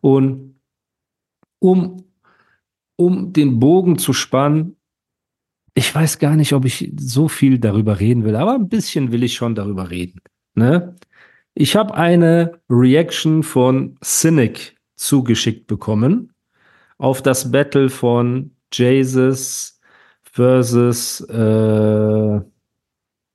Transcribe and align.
Und 0.00 0.60
um, 1.58 2.04
um 2.96 3.32
den 3.32 3.58
Bogen 3.58 3.98
zu 3.98 4.12
spannen, 4.12 4.76
ich 5.74 5.94
weiß 5.94 6.18
gar 6.18 6.36
nicht, 6.36 6.52
ob 6.52 6.64
ich 6.64 6.92
so 6.98 7.28
viel 7.28 7.58
darüber 7.58 8.00
reden 8.00 8.24
will, 8.24 8.36
aber 8.36 8.54
ein 8.54 8.68
bisschen 8.68 9.12
will 9.12 9.22
ich 9.22 9.34
schon 9.34 9.54
darüber 9.54 9.90
reden. 9.90 10.20
Ne? 10.54 10.96
Ich 11.54 11.76
habe 11.76 11.94
eine 11.94 12.60
Reaction 12.68 13.42
von 13.42 13.96
Cynic 14.02 14.76
zugeschickt 14.96 15.66
bekommen 15.66 16.32
auf 16.98 17.22
das 17.22 17.50
Battle 17.50 17.90
von 17.90 18.50
Jesus 18.72 19.80
versus 20.22 21.20
äh, 21.20 22.40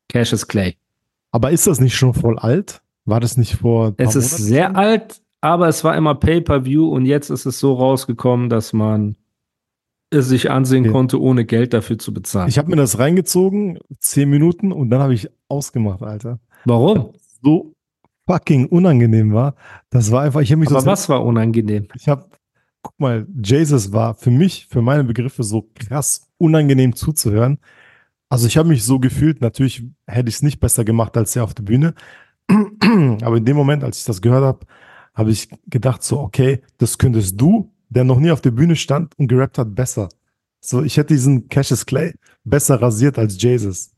Cassius 0.10 0.48
Clay. 0.48 0.78
Aber 1.32 1.52
ist 1.52 1.66
das 1.66 1.80
nicht 1.80 1.96
schon 1.96 2.14
voll 2.14 2.38
alt? 2.38 2.82
War 3.06 3.20
das 3.20 3.38
nicht 3.38 3.56
vor. 3.56 3.94
Es 3.98 4.16
ist 4.16 4.38
sehr 4.38 4.76
alt, 4.76 5.22
aber 5.44 5.68
es 5.68 5.84
war 5.84 5.98
immer 5.98 6.16
Pay-per-View 6.16 6.88
und 6.88 7.06
jetzt 7.06 7.30
ist 7.30 7.46
es 7.46 7.60
so 7.60 7.74
rausgekommen, 7.74 8.48
dass 8.48 8.72
man 8.72 9.18
es 10.10 10.30
sich 10.30 10.50
ansehen 10.50 10.86
okay. 10.86 10.94
konnte, 10.94 11.22
ohne 11.22 11.44
Geld 11.44 11.74
dafür 11.74 12.00
zu 12.00 12.14
bezahlen. 12.14 12.48
Ich 12.48 12.58
habe 12.58 12.70
mir 12.70 12.78
das 12.78 12.98
reingezogen, 12.98 13.78
zehn 14.00 14.30
Minuten, 14.30 14.72
und 14.72 14.90
dann 14.90 15.02
habe 15.02 15.14
ich 15.14 15.30
ausgemacht, 15.50 16.02
Alter. 16.02 16.40
Warum? 16.64 17.12
So 17.42 17.74
fucking 18.26 18.68
unangenehm 18.68 19.34
war. 19.34 19.56
Das 19.90 20.14
war 20.14 20.22
einfach, 20.22 20.40
ich 20.40 20.52
habe 20.52 20.62
mich 20.62 20.70
Aber 20.70 20.80
so. 20.80 20.86
was 20.86 21.10
war 21.10 21.26
unangenehm? 21.26 21.90
Ich 21.94 22.08
habe, 22.08 22.26
guck 22.82 22.98
mal, 22.98 23.28
Jesus 23.44 23.92
war 23.92 24.14
für 24.14 24.32
mich, 24.32 24.68
für 24.70 24.82
meine 24.82 25.04
Begriffe 25.04 25.44
so 25.44 25.68
krass 25.76 26.26
unangenehm 26.38 26.96
zuzuhören. 26.96 27.58
Also 28.30 28.48
ich 28.48 28.56
habe 28.56 28.70
mich 28.70 28.86
so 28.86 28.98
gefühlt, 28.98 29.42
natürlich 29.42 29.84
hätte 30.08 30.30
ich 30.30 30.36
es 30.36 30.42
nicht 30.42 30.62
besser 30.62 30.86
gemacht 30.86 31.18
als 31.18 31.36
er 31.36 31.44
auf 31.44 31.54
der 31.54 31.64
Bühne. 31.64 31.96
Aber 32.48 33.36
in 33.36 33.44
dem 33.44 33.58
Moment, 33.58 33.84
als 33.84 33.98
ich 34.00 34.06
das 34.06 34.22
gehört 34.22 34.46
habe, 34.46 34.66
habe 35.14 35.32
ich 35.32 35.50
gedacht, 35.68 36.04
so, 36.04 36.20
okay, 36.20 36.62
das 36.78 36.98
könntest 36.98 37.40
du, 37.40 37.72
der 37.90 38.04
noch 38.04 38.20
nie 38.20 38.32
auf 38.32 38.42
der 38.42 38.52
Bühne 38.52 38.76
stand 38.76 39.18
und 39.18 39.28
gerappt 39.28 39.58
hat, 39.58 39.76
besser. 39.76 40.10
So, 40.60 40.82
ich 40.82 40.98
hätte 40.98 41.14
diesen 41.14 41.50
Cassius 41.50 41.86
Clay 41.86 42.14
besser 42.44 42.82
rasiert 42.82 43.20
als 43.20 43.42
Jesus. 43.42 43.92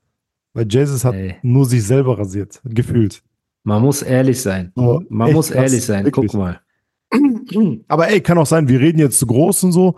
Weil 0.54 0.68
Jesus 0.70 1.06
hat 1.06 1.16
Ey. 1.16 1.36
nur 1.44 1.66
sich 1.66 1.84
selber 1.84 2.18
rasiert, 2.18 2.62
gefühlt. 2.64 3.22
Man 3.64 3.82
muss 3.82 4.02
ehrlich 4.02 4.42
sein. 4.42 4.72
Oh, 4.76 5.02
Man 5.10 5.34
muss 5.34 5.50
krass, 5.50 5.72
ehrlich 5.72 5.86
sein. 5.86 6.06
Wirklich. 6.06 6.32
Guck 6.32 6.40
mal. 6.40 6.62
Aber 7.88 8.10
ey, 8.10 8.22
kann 8.22 8.38
auch 8.38 8.46
sein, 8.46 8.68
wir 8.68 8.80
reden 8.80 9.00
jetzt 9.00 9.20
zu 9.20 9.28
groß 9.28 9.64
und 9.64 9.72
so. 9.72 9.96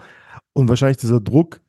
Und 0.54 0.70
wahrscheinlich 0.70 0.98
dieser 0.98 1.20
Druck 1.20 1.62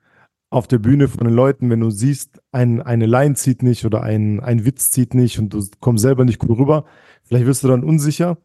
auf 0.50 0.66
der 0.66 0.78
Bühne 0.78 1.08
von 1.08 1.24
den 1.24 1.34
Leuten, 1.34 1.69
wenn 1.70 1.80
du 1.80 1.91
siehst, 1.91 2.41
ein, 2.52 2.80
eine 2.80 3.06
Line 3.06 3.34
zieht 3.34 3.62
nicht 3.62 3.84
oder 3.84 4.02
ein, 4.02 4.41
ein 4.41 4.64
Witz 4.64 4.91
zieht 4.91 5.14
nicht 5.14 5.38
und 5.38 5.52
du 5.52 5.62
kommst 5.80 6.02
selber 6.02 6.24
nicht 6.24 6.42
cool 6.44 6.56
rüber. 6.56 6.84
Vielleicht 7.24 7.46
wirst 7.46 7.64
du 7.64 7.69
dann 7.69 7.84
unsicher 7.84 8.38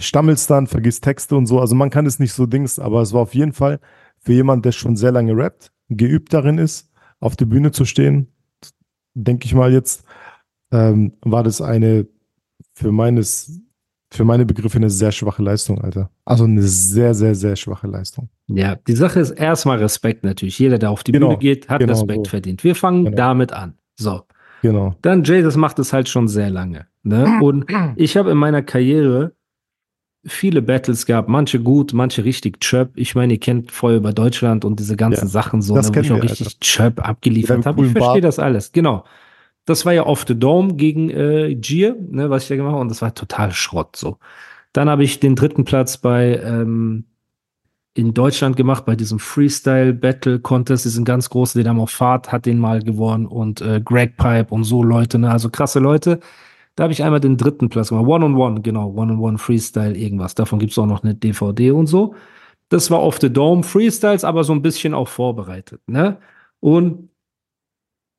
stammelst 0.00 0.50
dann, 0.50 0.66
vergisst 0.66 1.04
Texte 1.04 1.36
und 1.36 1.46
so. 1.46 1.60
Also 1.60 1.74
man 1.74 1.90
kann 1.90 2.06
es 2.06 2.18
nicht 2.18 2.32
so 2.32 2.46
Dings, 2.46 2.78
aber 2.78 3.02
es 3.02 3.12
war 3.12 3.22
auf 3.22 3.34
jeden 3.34 3.52
Fall 3.52 3.78
für 4.18 4.32
jemand, 4.32 4.64
der 4.64 4.72
schon 4.72 4.96
sehr 4.96 5.12
lange 5.12 5.36
rappt, 5.36 5.72
geübt 5.88 6.32
darin 6.32 6.58
ist, 6.58 6.90
auf 7.20 7.36
der 7.36 7.46
Bühne 7.46 7.70
zu 7.70 7.84
stehen, 7.84 8.28
denke 9.14 9.46
ich 9.46 9.54
mal 9.54 9.72
jetzt, 9.72 10.04
ähm, 10.72 11.12
war 11.22 11.42
das 11.42 11.60
eine 11.60 12.06
für 12.74 12.92
meines 12.92 13.60
für 14.12 14.24
meine 14.24 14.44
Begriffe 14.44 14.76
eine 14.76 14.90
sehr 14.90 15.12
schwache 15.12 15.42
Leistung, 15.42 15.80
Alter. 15.80 16.10
Also 16.24 16.44
eine 16.44 16.62
sehr, 16.62 17.14
sehr, 17.14 17.36
sehr 17.36 17.54
schwache 17.54 17.86
Leistung. 17.86 18.28
Ja, 18.48 18.74
die 18.74 18.96
Sache 18.96 19.20
ist 19.20 19.30
erstmal 19.30 19.78
Respekt 19.78 20.24
natürlich. 20.24 20.58
Jeder, 20.58 20.78
der 20.78 20.90
auf 20.90 21.04
die 21.04 21.12
genau, 21.12 21.28
Bühne 21.28 21.38
geht, 21.38 21.68
hat 21.68 21.78
genau 21.78 21.92
Respekt 21.92 22.26
so. 22.26 22.30
verdient. 22.30 22.64
Wir 22.64 22.74
fangen 22.74 23.04
genau. 23.04 23.16
damit 23.16 23.52
an. 23.52 23.74
So. 23.96 24.22
Genau. 24.62 24.96
Dann 25.02 25.22
Jesus 25.22 25.56
macht 25.56 25.78
es 25.78 25.92
halt 25.92 26.08
schon 26.08 26.26
sehr 26.26 26.50
lange. 26.50 26.86
Ne? 27.04 27.38
Und 27.40 27.66
ich 27.94 28.16
habe 28.16 28.32
in 28.32 28.36
meiner 28.36 28.62
Karriere 28.62 29.32
viele 30.24 30.62
Battles 30.62 31.06
gab, 31.06 31.28
manche 31.28 31.60
gut, 31.60 31.92
manche 31.92 32.24
richtig 32.24 32.60
Chöp. 32.60 32.90
Ich 32.94 33.14
meine, 33.14 33.34
ihr 33.34 33.40
kennt 33.40 33.72
Feuer 33.72 33.96
über 33.96 34.12
Deutschland 34.12 34.64
und 34.64 34.78
diese 34.78 34.96
ganzen 34.96 35.26
ja, 35.26 35.30
Sachen 35.30 35.62
so, 35.62 35.74
ne, 35.74 35.82
wo 35.82 36.00
ich 36.00 36.12
auch 36.12 36.22
richtig. 36.22 36.60
Chöp 36.60 37.06
abgeliefert 37.06 37.64
habe. 37.66 37.86
Ich 37.86 37.92
verstehe 37.92 38.20
das 38.20 38.38
alles, 38.38 38.72
genau. 38.72 39.04
Das 39.64 39.86
war 39.86 39.92
ja 39.92 40.06
Off 40.06 40.24
the 40.26 40.38
Dome 40.38 40.74
gegen 40.74 41.10
äh, 41.10 41.54
Gier, 41.54 41.96
ne, 42.10 42.28
was 42.28 42.44
ich 42.44 42.48
da 42.48 42.56
gemacht 42.56 42.72
habe, 42.72 42.82
und 42.82 42.88
das 42.88 43.02
war 43.02 43.14
total 43.14 43.52
Schrott 43.52 43.96
so. 43.96 44.18
Dann 44.72 44.88
habe 44.88 45.04
ich 45.04 45.20
den 45.20 45.36
dritten 45.36 45.64
Platz 45.64 45.98
bei 45.98 46.40
ähm, 46.44 47.04
in 47.94 48.14
Deutschland 48.14 48.56
gemacht, 48.56 48.84
bei 48.84 48.96
diesem 48.96 49.18
Freestyle 49.18 49.92
Battle 49.92 50.38
Contest, 50.38 50.84
die 50.84 50.90
sind 50.90 51.04
ganz 51.04 51.28
groß, 51.30 51.54
den 51.54 51.68
haben 51.68 51.80
auch 51.80 51.88
Fahrt 51.88 52.30
hat 52.30 52.46
den 52.46 52.58
mal 52.58 52.82
gewonnen 52.82 53.26
und 53.26 53.60
äh, 53.60 53.80
Greg 53.84 54.16
Pipe 54.16 54.46
und 54.50 54.64
so 54.64 54.82
Leute, 54.82 55.18
ne, 55.18 55.30
also 55.30 55.50
krasse 55.50 55.80
Leute. 55.80 56.20
Da 56.76 56.84
habe 56.84 56.92
ich 56.92 57.02
einmal 57.02 57.20
den 57.20 57.36
dritten 57.36 57.68
Platz 57.68 57.88
gemacht. 57.88 58.06
One-on-One, 58.06 58.54
-on 58.54 58.58
-one, 58.58 58.62
genau. 58.62 58.88
One-on-One 58.90 59.14
-on 59.14 59.34
-one 59.34 59.38
Freestyle, 59.38 59.96
irgendwas. 59.96 60.34
Davon 60.34 60.58
gibt 60.58 60.72
es 60.72 60.78
auch 60.78 60.86
noch 60.86 61.02
eine 61.02 61.14
DVD 61.14 61.72
und 61.72 61.86
so. 61.86 62.14
Das 62.68 62.90
war 62.90 63.02
off 63.02 63.18
the 63.20 63.32
Dome 63.32 63.62
Freestyles, 63.62 64.24
aber 64.24 64.44
so 64.44 64.52
ein 64.52 64.62
bisschen 64.62 64.94
auch 64.94 65.08
vorbereitet. 65.08 65.82
Ne? 65.88 66.18
Und 66.60 67.10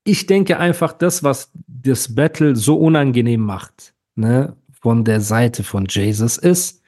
ich 0.03 0.25
denke 0.25 0.57
einfach, 0.57 0.93
das, 0.93 1.23
was 1.23 1.51
das 1.67 2.15
Battle 2.15 2.55
so 2.55 2.77
unangenehm 2.77 3.41
macht, 3.41 3.93
ne, 4.15 4.55
von 4.71 5.03
der 5.03 5.21
Seite 5.21 5.63
von 5.63 5.85
Jesus, 5.85 6.37
ist, 6.37 6.81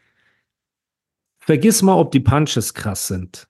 vergiss 1.40 1.81
mal, 1.81 1.95
ob 1.95 2.12
die 2.12 2.19
Punches 2.19 2.74
krass 2.74 3.07
sind. 3.07 3.47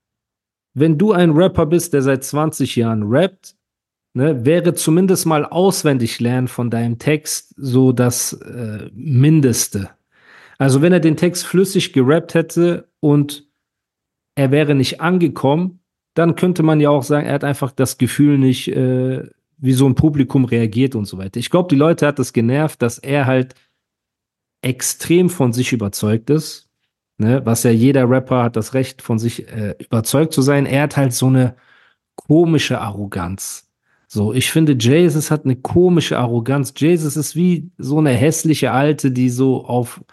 Wenn 0.74 0.98
du 0.98 1.12
ein 1.14 1.32
Rapper 1.32 1.66
bist, 1.66 1.94
der 1.94 2.02
seit 2.02 2.24
20 2.24 2.76
Jahren 2.76 3.04
rappt, 3.04 3.56
ne, 4.14 4.46
wäre 4.46 4.74
zumindest 4.74 5.26
mal 5.26 5.46
auswendig 5.46 6.20
lernen 6.20 6.48
von 6.48 6.70
deinem 6.70 7.00
Text 7.00 7.54
so 7.58 7.92
das 7.92 8.34
äh, 8.34 8.90
Mindeste. 8.94 9.90
Also 10.58 10.82
wenn 10.82 10.94
er 10.94 11.00
den 11.00 11.18
Text 11.18 11.46
flüssig 11.46 11.94
gerappt 11.94 12.34
hätte 12.34 12.88
und 13.00 13.48
er 14.36 14.52
wäre 14.52 14.76
nicht 14.76 15.02
angekommen, 15.02 15.80
dann 16.14 16.36
könnte 16.36 16.64
man 16.64 16.80
ja 16.80 16.90
auch 16.90 17.04
sagen, 17.04 17.26
er 17.26 17.34
hat 17.34 17.44
einfach 17.44 17.72
das 17.72 17.98
Gefühl 17.98 18.38
nicht, 18.38 18.68
äh, 18.70 19.28
wie 19.58 19.74
so 19.74 19.88
ein 19.88 19.96
Publikum 19.96 20.46
reagiert 20.46 20.96
und 20.96 21.06
so 21.06 21.18
weiter. 21.18 21.40
Ich 21.40 21.50
glaube, 21.50 21.70
die 21.70 21.76
Leute 21.76 22.06
hat 22.06 22.20
das 22.20 22.34
genervt, 22.34 22.82
dass 22.82 23.00
er 23.00 23.26
halt 23.26 23.56
extrem 24.62 25.30
von 25.30 25.54
sich 25.54 25.74
überzeugt 25.74 26.30
ist. 26.30 26.70
Ne? 27.18 27.42
Was 27.46 27.64
ja 27.64 27.72
jeder 27.72 28.10
Rapper 28.10 28.44
hat 28.44 28.56
das 28.56 28.74
Recht, 28.74 29.02
von 29.02 29.20
sich 29.20 29.48
äh, 29.48 29.76
überzeugt 29.80 30.34
zu 30.34 30.42
sein. 30.42 30.66
Er 30.66 30.84
hat 30.84 30.98
halt 30.98 31.14
so 31.14 31.28
eine 31.28 31.56
komische 32.16 32.80
Arroganz. 32.80 33.73
So, 34.14 34.32
ich 34.32 34.52
finde, 34.52 34.74
Jesus 34.80 35.32
hat 35.32 35.44
eine 35.44 35.56
komische 35.56 36.20
Arroganz. 36.20 36.72
Jesus 36.78 37.18
ist 37.18 37.36
wie 37.36 37.72
so 37.80 37.98
eine 37.98 38.12
hässliche 38.12 38.72
Alte, 38.72 39.10
die 39.10 39.32
so 39.32 39.66
auf 39.66 40.04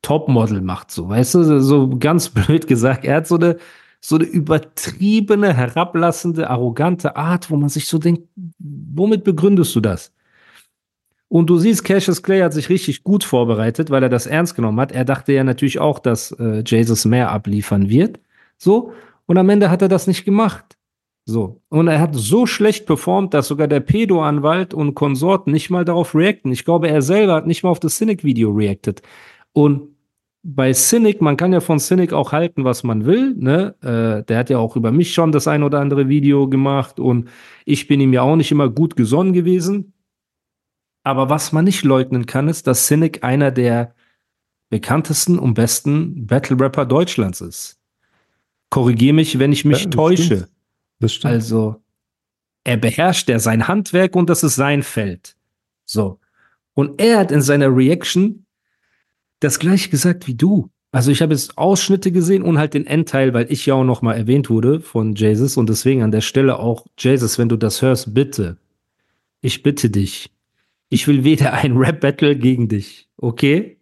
Topmodel 0.00 0.60
macht, 0.60 0.92
so, 0.92 1.08
weißt 1.08 1.34
du, 1.34 1.60
so 1.60 1.88
ganz 1.98 2.28
blöd 2.34 2.68
gesagt. 2.68 3.04
Er 3.04 3.16
hat 3.16 3.26
so 3.26 3.34
eine, 3.34 3.56
so 4.00 4.14
eine 4.14 4.26
übertriebene, 4.26 5.52
herablassende, 5.52 6.48
arrogante 6.48 7.16
Art, 7.16 7.50
wo 7.50 7.56
man 7.56 7.68
sich 7.68 7.88
so 7.88 7.98
denkt, 7.98 8.28
womit 8.60 9.24
begründest 9.24 9.74
du 9.74 9.80
das? 9.80 10.12
Und 11.26 11.50
du 11.50 11.58
siehst, 11.58 11.84
Cassius 11.84 12.22
Clay 12.22 12.42
hat 12.42 12.52
sich 12.52 12.68
richtig 12.68 13.02
gut 13.02 13.24
vorbereitet, 13.24 13.90
weil 13.90 14.04
er 14.04 14.08
das 14.08 14.28
ernst 14.28 14.54
genommen 14.54 14.78
hat. 14.78 14.92
Er 14.92 15.04
dachte 15.04 15.32
ja 15.32 15.42
natürlich 15.42 15.80
auch, 15.80 15.98
dass 15.98 16.30
äh, 16.30 16.62
Jesus 16.64 17.06
mehr 17.06 17.32
abliefern 17.32 17.90
wird. 17.90 18.20
So. 18.56 18.92
Und 19.26 19.36
am 19.36 19.48
Ende 19.48 19.68
hat 19.68 19.82
er 19.82 19.88
das 19.88 20.06
nicht 20.06 20.24
gemacht. 20.24 20.77
So. 21.28 21.60
Und 21.68 21.88
er 21.88 22.00
hat 22.00 22.14
so 22.14 22.46
schlecht 22.46 22.86
performt, 22.86 23.34
dass 23.34 23.48
sogar 23.48 23.68
der 23.68 23.80
Pedo-Anwalt 23.80 24.72
und 24.72 24.94
Konsorten 24.94 25.52
nicht 25.52 25.68
mal 25.68 25.84
darauf 25.84 26.14
reacten. 26.14 26.50
Ich 26.52 26.64
glaube, 26.64 26.88
er 26.88 27.02
selber 27.02 27.34
hat 27.34 27.46
nicht 27.46 27.62
mal 27.62 27.68
auf 27.68 27.80
das 27.80 27.98
Cynic-Video 27.98 28.50
reacted. 28.50 29.02
Und 29.52 29.90
bei 30.42 30.72
Cynic, 30.72 31.20
man 31.20 31.36
kann 31.36 31.52
ja 31.52 31.60
von 31.60 31.80
Cynic 31.80 32.14
auch 32.14 32.32
halten, 32.32 32.64
was 32.64 32.82
man 32.82 33.04
will. 33.04 33.34
Ne? 33.34 33.74
Äh, 33.82 34.24
der 34.24 34.38
hat 34.38 34.48
ja 34.48 34.56
auch 34.56 34.74
über 34.74 34.90
mich 34.90 35.12
schon 35.12 35.30
das 35.30 35.46
ein 35.46 35.62
oder 35.62 35.80
andere 35.80 36.08
Video 36.08 36.48
gemacht 36.48 36.98
und 36.98 37.28
ich 37.66 37.88
bin 37.88 38.00
ihm 38.00 38.14
ja 38.14 38.22
auch 38.22 38.36
nicht 38.36 38.50
immer 38.50 38.70
gut 38.70 38.96
gesonnen 38.96 39.34
gewesen. 39.34 39.92
Aber 41.04 41.28
was 41.28 41.52
man 41.52 41.66
nicht 41.66 41.84
leugnen 41.84 42.24
kann, 42.24 42.48
ist, 42.48 42.66
dass 42.66 42.86
Cynic 42.86 43.22
einer 43.22 43.50
der 43.50 43.94
bekanntesten 44.70 45.38
und 45.38 45.52
besten 45.52 46.26
Battle-Rapper 46.26 46.86
Deutschlands 46.86 47.42
ist. 47.42 47.78
Korrigiere 48.70 49.14
mich, 49.14 49.38
wenn 49.38 49.52
ich 49.52 49.66
mich 49.66 49.84
ja, 49.84 49.90
täusche. 49.90 50.22
Stimmt. 50.22 50.57
Das 51.00 51.12
stimmt. 51.14 51.34
Also, 51.34 51.82
er 52.64 52.76
beherrscht 52.76 53.28
ja 53.28 53.38
sein 53.38 53.68
Handwerk 53.68 54.14
und 54.16 54.28
das 54.28 54.42
ist 54.42 54.56
sein 54.56 54.82
Feld. 54.82 55.36
So. 55.84 56.20
Und 56.74 57.00
er 57.00 57.18
hat 57.18 57.32
in 57.32 57.40
seiner 57.40 57.74
Reaction 57.74 58.44
das 59.40 59.58
gleiche 59.58 59.88
gesagt 59.88 60.26
wie 60.26 60.34
du. 60.34 60.70
Also 60.90 61.10
ich 61.10 61.22
habe 61.22 61.34
jetzt 61.34 61.58
Ausschnitte 61.58 62.12
gesehen 62.12 62.42
und 62.42 62.58
halt 62.58 62.74
den 62.74 62.86
Endteil, 62.86 63.34
weil 63.34 63.50
ich 63.52 63.66
ja 63.66 63.74
auch 63.74 63.84
noch 63.84 64.02
mal 64.02 64.14
erwähnt 64.14 64.48
wurde 64.48 64.80
von 64.80 65.14
Jesus 65.14 65.56
und 65.56 65.68
deswegen 65.68 66.02
an 66.02 66.10
der 66.10 66.22
Stelle 66.22 66.58
auch 66.58 66.86
Jesus, 66.98 67.38
wenn 67.38 67.48
du 67.48 67.56
das 67.56 67.82
hörst, 67.82 68.14
bitte, 68.14 68.56
ich 69.40 69.62
bitte 69.62 69.90
dich, 69.90 70.30
ich 70.88 71.06
will 71.06 71.24
weder 71.24 71.52
ein 71.52 71.76
Rap-Battle 71.76 72.36
gegen 72.36 72.68
dich, 72.68 73.08
okay? 73.16 73.78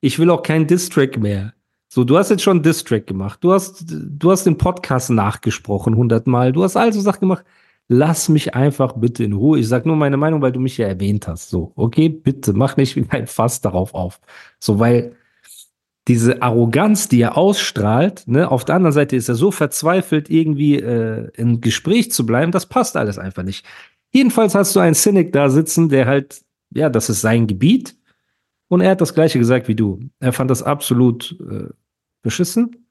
Ich 0.00 0.18
will 0.18 0.30
auch 0.30 0.42
keinen 0.42 0.66
Distrack 0.66 1.18
mehr. 1.18 1.54
So, 1.94 2.02
du 2.02 2.18
hast 2.18 2.28
jetzt 2.28 2.42
schon 2.42 2.60
Distrack 2.60 3.06
gemacht, 3.06 3.38
du 3.44 3.52
hast, 3.52 3.84
du 3.86 4.32
hast 4.32 4.42
den 4.42 4.58
Podcast 4.58 5.10
nachgesprochen 5.10 5.94
hundertmal, 5.94 6.50
du 6.50 6.64
hast 6.64 6.76
also 6.76 7.00
Sachen 7.00 7.20
gemacht. 7.20 7.44
Lass 7.86 8.28
mich 8.28 8.52
einfach 8.56 8.94
bitte 8.94 9.22
in 9.22 9.32
Ruhe. 9.32 9.60
Ich 9.60 9.68
sag 9.68 9.86
nur 9.86 9.94
meine 9.94 10.16
Meinung, 10.16 10.42
weil 10.42 10.50
du 10.50 10.58
mich 10.58 10.76
ja 10.76 10.88
erwähnt 10.88 11.28
hast. 11.28 11.50
So, 11.50 11.70
okay, 11.76 12.08
bitte 12.08 12.52
mach 12.52 12.76
nicht 12.76 12.96
wieder 12.96 13.12
ein 13.12 13.28
Fass 13.28 13.60
darauf 13.60 13.94
auf. 13.94 14.20
So, 14.58 14.80
weil 14.80 15.14
diese 16.08 16.42
Arroganz, 16.42 17.06
die 17.06 17.20
er 17.20 17.36
ausstrahlt, 17.36 18.24
ne, 18.26 18.50
auf 18.50 18.64
der 18.64 18.74
anderen 18.74 18.92
Seite 18.92 19.14
ist 19.14 19.28
er 19.28 19.36
so 19.36 19.52
verzweifelt, 19.52 20.28
irgendwie 20.30 20.80
äh, 20.80 21.30
im 21.36 21.60
Gespräch 21.60 22.10
zu 22.10 22.26
bleiben, 22.26 22.50
das 22.50 22.66
passt 22.66 22.96
alles 22.96 23.18
einfach 23.18 23.44
nicht. 23.44 23.64
Jedenfalls 24.12 24.56
hast 24.56 24.74
du 24.74 24.80
einen 24.80 24.96
Cynic 24.96 25.32
da 25.32 25.48
sitzen, 25.48 25.90
der 25.90 26.06
halt, 26.06 26.42
ja, 26.70 26.88
das 26.88 27.08
ist 27.08 27.20
sein 27.20 27.46
Gebiet. 27.46 27.96
Und 28.66 28.80
er 28.80 28.90
hat 28.90 29.00
das 29.00 29.14
gleiche 29.14 29.38
gesagt 29.38 29.68
wie 29.68 29.76
du. 29.76 30.00
Er 30.18 30.32
fand 30.32 30.50
das 30.50 30.64
absolut 30.64 31.38
äh, 31.48 31.68
beschissen 32.24 32.88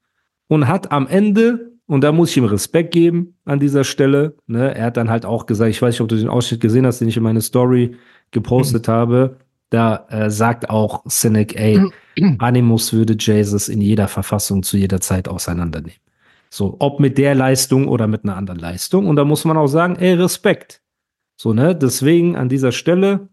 und 0.48 0.68
hat 0.70 0.94
am 0.94 1.08
Ende, 1.08 1.74
und 1.86 2.02
da 2.06 2.14
muss 2.14 2.30
ich 2.32 2.38
ihm 2.38 2.46
Respekt 2.46 2.94
geben 2.94 3.36
an 3.44 3.60
dieser 3.60 3.84
Stelle, 3.84 4.38
ne, 4.48 4.74
er 4.74 4.86
hat 4.86 4.98
dann 4.98 5.10
halt 5.10 5.26
auch 5.26 5.46
gesagt, 5.46 5.70
ich 5.70 5.82
weiß 5.82 5.96
nicht, 5.96 6.02
ob 6.02 6.08
du 6.08 6.16
den 6.16 6.30
Ausschnitt 6.30 6.62
gesehen 6.62 6.86
hast, 6.86 7.00
den 7.00 7.10
ich 7.10 7.18
in 7.18 7.24
meine 7.24 7.42
Story 7.42 7.98
gepostet 8.32 8.88
mhm. 8.88 8.92
habe, 8.92 9.38
da 9.70 10.08
äh, 10.10 10.30
sagt 10.30 10.70
auch 10.70 11.04
Cynic, 11.10 11.56
ey, 11.60 11.82
Animus 12.38 12.94
würde 12.94 13.18
Jesus 13.20 13.68
in 13.68 13.82
jeder 13.82 14.08
Verfassung 14.08 14.64
zu 14.64 14.78
jeder 14.78 15.02
Zeit 15.02 15.28
auseinandernehmen. 15.28 16.00
So, 16.50 16.78
ob 16.80 17.00
mit 17.00 17.18
der 17.18 17.34
Leistung 17.34 17.88
oder 17.88 18.08
mit 18.08 18.24
einer 18.24 18.38
anderen 18.38 18.60
Leistung. 18.60 19.08
Und 19.08 19.16
da 19.16 19.26
muss 19.26 19.44
man 19.44 19.58
auch 19.58 19.68
sagen, 19.68 19.96
ey, 19.96 20.14
Respekt. 20.14 20.82
So, 21.36 21.52
ne? 21.52 21.76
Deswegen 21.76 22.36
an 22.36 22.48
dieser 22.48 22.72
Stelle 22.72 23.30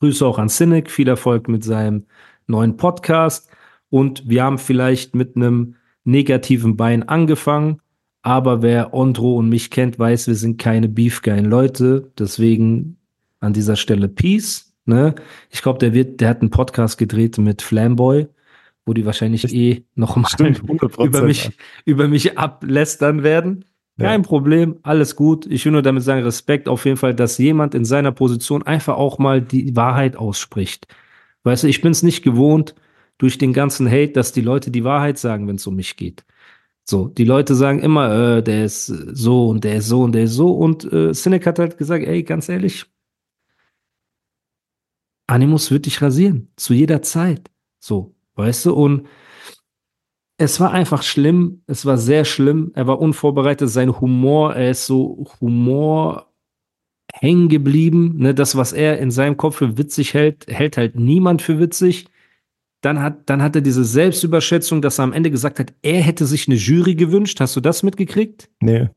Grüße 0.00 0.26
auch 0.26 0.38
an 0.38 0.48
Cynic, 0.48 0.90
viel 0.90 1.08
Erfolg 1.08 1.48
mit 1.48 1.64
seinem 1.64 2.06
neuen 2.46 2.76
Podcast. 2.76 3.48
Und 3.90 4.28
wir 4.28 4.42
haben 4.42 4.58
vielleicht 4.58 5.14
mit 5.14 5.36
einem 5.36 5.74
negativen 6.04 6.76
Bein 6.76 7.08
angefangen, 7.08 7.80
aber 8.22 8.62
wer 8.62 8.94
Ondro 8.94 9.36
und 9.36 9.48
mich 9.48 9.70
kennt, 9.70 9.98
weiß, 9.98 10.26
wir 10.26 10.34
sind 10.34 10.58
keine 10.58 10.88
beefgeilen 10.88 11.46
Leute. 11.46 12.10
Deswegen 12.18 12.96
an 13.40 13.52
dieser 13.52 13.76
Stelle 13.76 14.08
Peace. 14.08 14.74
Ne? 14.84 15.14
Ich 15.50 15.62
glaube, 15.62 15.78
der 15.78 15.94
wird, 15.94 16.20
der 16.20 16.30
hat 16.30 16.40
einen 16.40 16.50
Podcast 16.50 16.98
gedreht 16.98 17.38
mit 17.38 17.62
Flamboy, 17.62 18.26
wo 18.84 18.92
die 18.94 19.06
wahrscheinlich 19.06 19.44
ich, 19.44 19.54
eh 19.54 19.84
noch 19.94 20.16
mal 20.16 20.28
über 20.98 21.22
mich, 21.22 21.50
über 21.84 22.08
mich 22.08 22.38
ablästern 22.38 23.22
werden. 23.22 23.64
Kein 23.98 24.22
ja. 24.22 24.26
Problem, 24.26 24.76
alles 24.82 25.16
gut. 25.16 25.46
Ich 25.46 25.64
will 25.64 25.72
nur 25.72 25.82
damit 25.82 26.04
sagen, 26.04 26.22
Respekt 26.22 26.68
auf 26.68 26.84
jeden 26.84 26.96
Fall, 26.96 27.14
dass 27.14 27.38
jemand 27.38 27.74
in 27.74 27.84
seiner 27.84 28.12
Position 28.12 28.62
einfach 28.62 28.96
auch 28.96 29.18
mal 29.18 29.40
die 29.40 29.74
Wahrheit 29.74 30.16
ausspricht. 30.16 30.86
Weißt 31.42 31.64
du, 31.64 31.68
ich 31.68 31.80
bin 31.80 31.92
es 31.92 32.02
nicht 32.02 32.22
gewohnt 32.22 32.74
durch 33.18 33.38
den 33.38 33.52
ganzen 33.52 33.88
Hate, 33.88 34.12
dass 34.12 34.32
die 34.32 34.40
Leute 34.40 34.70
die 34.70 34.84
Wahrheit 34.84 35.18
sagen, 35.18 35.48
wenn 35.48 35.56
es 35.56 35.66
um 35.66 35.76
mich 35.76 35.96
geht. 35.96 36.24
So, 36.88 37.08
die 37.08 37.24
Leute 37.24 37.54
sagen 37.54 37.80
immer, 37.80 38.38
äh, 38.38 38.42
der 38.42 38.64
ist 38.64 38.86
so 38.86 39.48
und 39.48 39.64
der 39.64 39.76
ist 39.76 39.88
so 39.88 40.02
und 40.02 40.12
der 40.12 40.24
ist 40.24 40.34
so. 40.34 40.52
Und 40.52 40.90
äh, 40.90 41.12
Cynic 41.12 41.46
hat 41.46 41.58
halt 41.58 41.76
gesagt, 41.76 42.06
ey, 42.06 42.22
ganz 42.22 42.48
ehrlich, 42.48 42.86
Animus 45.26 45.70
wird 45.70 45.86
dich 45.86 46.00
rasieren. 46.00 46.50
Zu 46.56 46.72
jeder 46.72 47.02
Zeit. 47.02 47.50
So, 47.78 48.14
weißt 48.36 48.66
du? 48.66 48.74
Und 48.74 49.06
es 50.38 50.60
war 50.60 50.72
einfach 50.72 51.02
schlimm. 51.02 51.62
Es 51.66 51.84
war 51.84 51.98
sehr 51.98 52.24
schlimm. 52.24 52.72
Er 52.74 52.86
war 52.86 53.00
unvorbereitet. 53.00 53.68
Sein 53.68 54.00
Humor, 54.00 54.54
er 54.54 54.70
ist 54.70 54.86
so 54.86 55.26
Humor 55.40 56.32
hängen 57.12 57.48
geblieben. 57.48 58.14
Ne? 58.16 58.34
Das, 58.34 58.56
was 58.56 58.72
er 58.72 58.98
in 58.98 59.10
seinem 59.10 59.36
Kopf 59.36 59.56
für 59.56 59.76
witzig 59.76 60.14
hält, 60.14 60.46
hält 60.48 60.76
halt 60.78 60.96
niemand 60.96 61.42
für 61.42 61.58
witzig. 61.58 62.06
Dann 62.80 63.02
hat, 63.02 63.28
dann 63.28 63.42
hat 63.42 63.56
er 63.56 63.62
diese 63.62 63.84
Selbstüberschätzung, 63.84 64.82
dass 64.82 64.98
er 65.00 65.04
am 65.04 65.12
Ende 65.12 65.30
gesagt 65.30 65.58
hat, 65.58 65.74
er 65.82 66.00
hätte 66.00 66.26
sich 66.26 66.46
eine 66.46 66.56
Jury 66.56 66.94
gewünscht. 66.94 67.40
Hast 67.40 67.56
du 67.56 67.60
das 67.60 67.82
mitgekriegt? 67.82 68.48
Nee. 68.60 68.88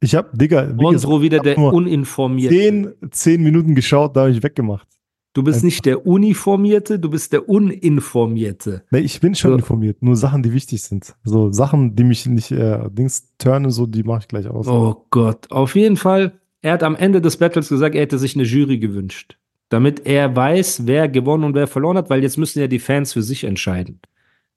Ich 0.00 0.14
hab, 0.14 0.38
Digga, 0.38 0.78
wie 0.78 0.92
gesagt, 0.92 1.22
wieder 1.22 1.38
der 1.38 1.56
Uninformierte. 1.56 2.54
Zehn, 2.54 2.88
zehn 3.10 3.42
Minuten 3.42 3.74
geschaut, 3.74 4.14
da 4.14 4.22
habe 4.22 4.32
ich 4.32 4.42
weggemacht. 4.42 4.86
Du 5.32 5.42
bist 5.42 5.56
Einfach. 5.56 5.64
nicht 5.64 5.86
der 5.86 6.06
Uniformierte, 6.06 6.98
du 6.98 7.10
bist 7.10 7.32
der 7.32 7.48
Uninformierte. 7.48 8.84
Nee, 8.90 9.00
ich 9.00 9.20
bin 9.20 9.34
schon 9.34 9.52
so. 9.52 9.56
informiert. 9.56 10.00
Nur 10.00 10.14
Sachen, 10.14 10.42
die 10.42 10.52
wichtig 10.52 10.82
sind. 10.82 11.14
So 11.24 11.50
Sachen, 11.50 11.96
die 11.96 12.04
mich 12.04 12.26
nicht 12.26 12.52
äh, 12.52 12.88
Dings 12.90 13.34
turnen, 13.38 13.70
so, 13.70 13.86
die 13.86 14.04
mache 14.04 14.20
ich 14.20 14.28
gleich 14.28 14.46
aus. 14.46 14.68
Oh 14.68 15.06
Gott. 15.10 15.50
Auf 15.50 15.74
jeden 15.74 15.96
Fall, 15.96 16.34
er 16.60 16.74
hat 16.74 16.84
am 16.84 16.94
Ende 16.94 17.20
des 17.20 17.38
Battles 17.38 17.68
gesagt, 17.68 17.96
er 17.96 18.02
hätte 18.02 18.18
sich 18.18 18.36
eine 18.36 18.44
Jury 18.44 18.78
gewünscht. 18.78 19.36
Damit 19.74 20.06
er 20.06 20.36
weiß, 20.36 20.86
wer 20.86 21.08
gewonnen 21.08 21.42
und 21.42 21.54
wer 21.56 21.66
verloren 21.66 21.96
hat, 21.96 22.08
weil 22.08 22.22
jetzt 22.22 22.38
müssen 22.38 22.60
ja 22.60 22.68
die 22.68 22.78
Fans 22.78 23.12
für 23.12 23.22
sich 23.22 23.42
entscheiden. 23.42 23.98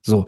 So. 0.03 0.25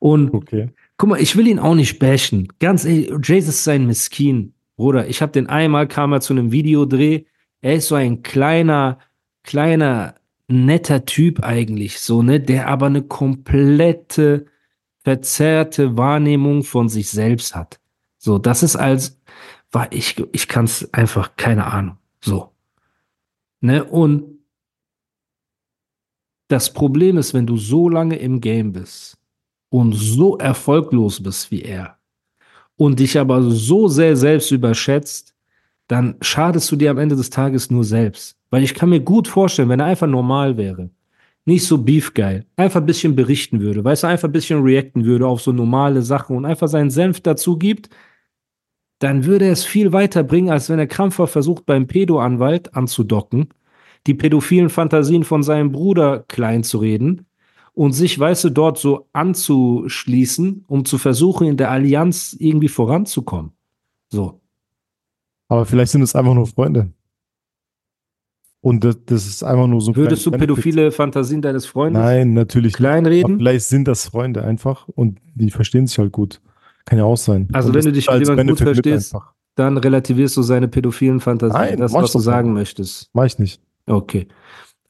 Und 0.00 0.34
okay. 0.34 0.70
guck 0.96 1.10
mal, 1.10 1.20
ich 1.20 1.36
will 1.36 1.46
ihn 1.46 1.60
auch 1.60 1.76
nicht 1.76 2.00
bashen. 2.00 2.48
Ganz 2.58 2.84
ehrlich, 2.84 3.12
Jace 3.22 3.46
ist 3.46 3.62
sein 3.62 3.86
Miskin. 3.86 4.52
Bruder, 4.74 5.06
ich 5.06 5.22
habe 5.22 5.30
den 5.30 5.46
einmal, 5.46 5.86
kam 5.86 6.12
er 6.12 6.20
zu 6.20 6.32
einem 6.32 6.50
Videodreh. 6.50 7.22
Er 7.60 7.76
ist 7.76 7.86
so 7.86 7.94
ein 7.94 8.24
kleiner, 8.24 8.98
kleiner, 9.44 10.16
netter 10.48 11.04
Typ 11.04 11.44
eigentlich, 11.44 12.00
so, 12.00 12.24
ne, 12.24 12.40
der 12.40 12.66
aber 12.66 12.86
eine 12.86 13.02
komplette, 13.02 14.46
verzerrte 15.04 15.96
Wahrnehmung 15.96 16.64
von 16.64 16.88
sich 16.88 17.08
selbst 17.10 17.54
hat. 17.54 17.78
So, 18.18 18.38
das 18.38 18.64
ist 18.64 18.74
als, 18.74 19.20
war 19.70 19.86
ich, 19.92 20.20
ich 20.32 20.48
kann 20.48 20.64
es 20.64 20.92
einfach, 20.92 21.36
keine 21.36 21.66
Ahnung, 21.66 21.98
so. 22.20 22.51
Ne, 23.62 23.84
und 23.84 24.40
das 26.48 26.72
Problem 26.72 27.16
ist, 27.16 27.32
wenn 27.32 27.46
du 27.46 27.56
so 27.56 27.88
lange 27.88 28.16
im 28.16 28.40
Game 28.40 28.72
bist 28.72 29.16
und 29.70 29.92
so 29.92 30.36
erfolglos 30.36 31.22
bist 31.22 31.50
wie 31.50 31.62
er 31.62 31.96
und 32.76 32.98
dich 32.98 33.18
aber 33.18 33.40
so 33.42 33.86
sehr 33.86 34.16
selbst 34.16 34.50
überschätzt, 34.50 35.34
dann 35.86 36.16
schadest 36.20 36.72
du 36.72 36.76
dir 36.76 36.90
am 36.90 36.98
Ende 36.98 37.14
des 37.14 37.30
Tages 37.30 37.70
nur 37.70 37.84
selbst. 37.84 38.36
Weil 38.50 38.64
ich 38.64 38.74
kann 38.74 38.90
mir 38.90 39.00
gut 39.00 39.28
vorstellen, 39.28 39.68
wenn 39.68 39.80
er 39.80 39.86
einfach 39.86 40.08
normal 40.08 40.56
wäre, 40.56 40.90
nicht 41.44 41.64
so 41.64 41.78
beefgeil, 41.78 42.46
einfach 42.56 42.80
ein 42.80 42.86
bisschen 42.86 43.14
berichten 43.14 43.60
würde, 43.60 43.84
weißt 43.84 44.02
du, 44.02 44.08
einfach 44.08 44.28
ein 44.28 44.32
bisschen 44.32 44.62
reacten 44.62 45.04
würde 45.04 45.26
auf 45.26 45.40
so 45.40 45.52
normale 45.52 46.02
Sachen 46.02 46.36
und 46.36 46.46
einfach 46.46 46.68
seinen 46.68 46.90
Senf 46.90 47.20
dazu 47.20 47.56
gibt, 47.58 47.90
dann 49.02 49.24
würde 49.24 49.46
er 49.46 49.52
es 49.52 49.64
viel 49.64 49.92
weiter 49.92 50.22
bringen, 50.22 50.50
als 50.50 50.70
wenn 50.70 50.78
er 50.78 50.86
krampfhaft 50.86 51.32
versucht, 51.32 51.66
beim 51.66 51.86
Pedo-Anwalt 51.86 52.74
anzudocken, 52.76 53.48
die 54.06 54.14
pädophilen 54.14 54.70
Fantasien 54.70 55.24
von 55.24 55.42
seinem 55.42 55.72
Bruder 55.72 56.24
klein 56.28 56.62
zu 56.62 56.78
reden 56.78 57.26
und 57.74 57.92
sich, 57.92 58.18
weißt 58.18 58.44
du, 58.44 58.50
dort 58.50 58.78
so 58.78 59.08
anzuschließen, 59.12 60.64
um 60.68 60.84
zu 60.84 60.98
versuchen, 60.98 61.48
in 61.48 61.56
der 61.56 61.70
Allianz 61.70 62.36
irgendwie 62.38 62.68
voranzukommen. 62.68 63.52
So. 64.08 64.40
Aber 65.48 65.66
vielleicht 65.66 65.92
sind 65.92 66.02
es 66.02 66.14
einfach 66.14 66.34
nur 66.34 66.46
Freunde. 66.46 66.92
Und 68.60 68.84
das, 68.84 68.96
das 69.04 69.26
ist 69.26 69.42
einfach 69.42 69.66
nur 69.66 69.80
so. 69.80 69.96
Würdest 69.96 70.24
du 70.24 70.30
pädophile 70.30 70.92
Fantasien 70.92 71.42
deines 71.42 71.66
Freundes 71.66 72.00
Nein, 72.00 72.32
natürlich 72.34 72.74
kleinreden? 72.74 73.38
vielleicht 73.38 73.66
sind 73.66 73.88
das 73.88 74.06
Freunde 74.06 74.44
einfach 74.44 74.86
und 74.86 75.18
die 75.34 75.50
verstehen 75.50 75.88
sich 75.88 75.98
halt 75.98 76.12
gut. 76.12 76.40
Kann 76.84 76.98
ja 76.98 77.04
auch 77.04 77.16
sein. 77.16 77.48
Also 77.52 77.68
und 77.68 77.74
wenn 77.74 77.84
du 77.84 77.92
dich 77.92 78.10
mit 78.10 78.20
jemandem 78.20 78.48
gut 78.48 78.58
verstehst, 78.58 79.14
dann 79.54 79.76
relativierst 79.78 80.36
du 80.36 80.42
seine 80.42 80.68
pädophilen 80.68 81.20
Fantasien. 81.20 81.60
Nein, 81.60 81.78
das, 81.78 81.92
was 81.92 82.12
du 82.12 82.18
sagen 82.18 82.52
möchtest. 82.52 83.10
Mach 83.12 83.24
ich 83.24 83.38
nicht. 83.38 83.60
Okay. 83.86 84.26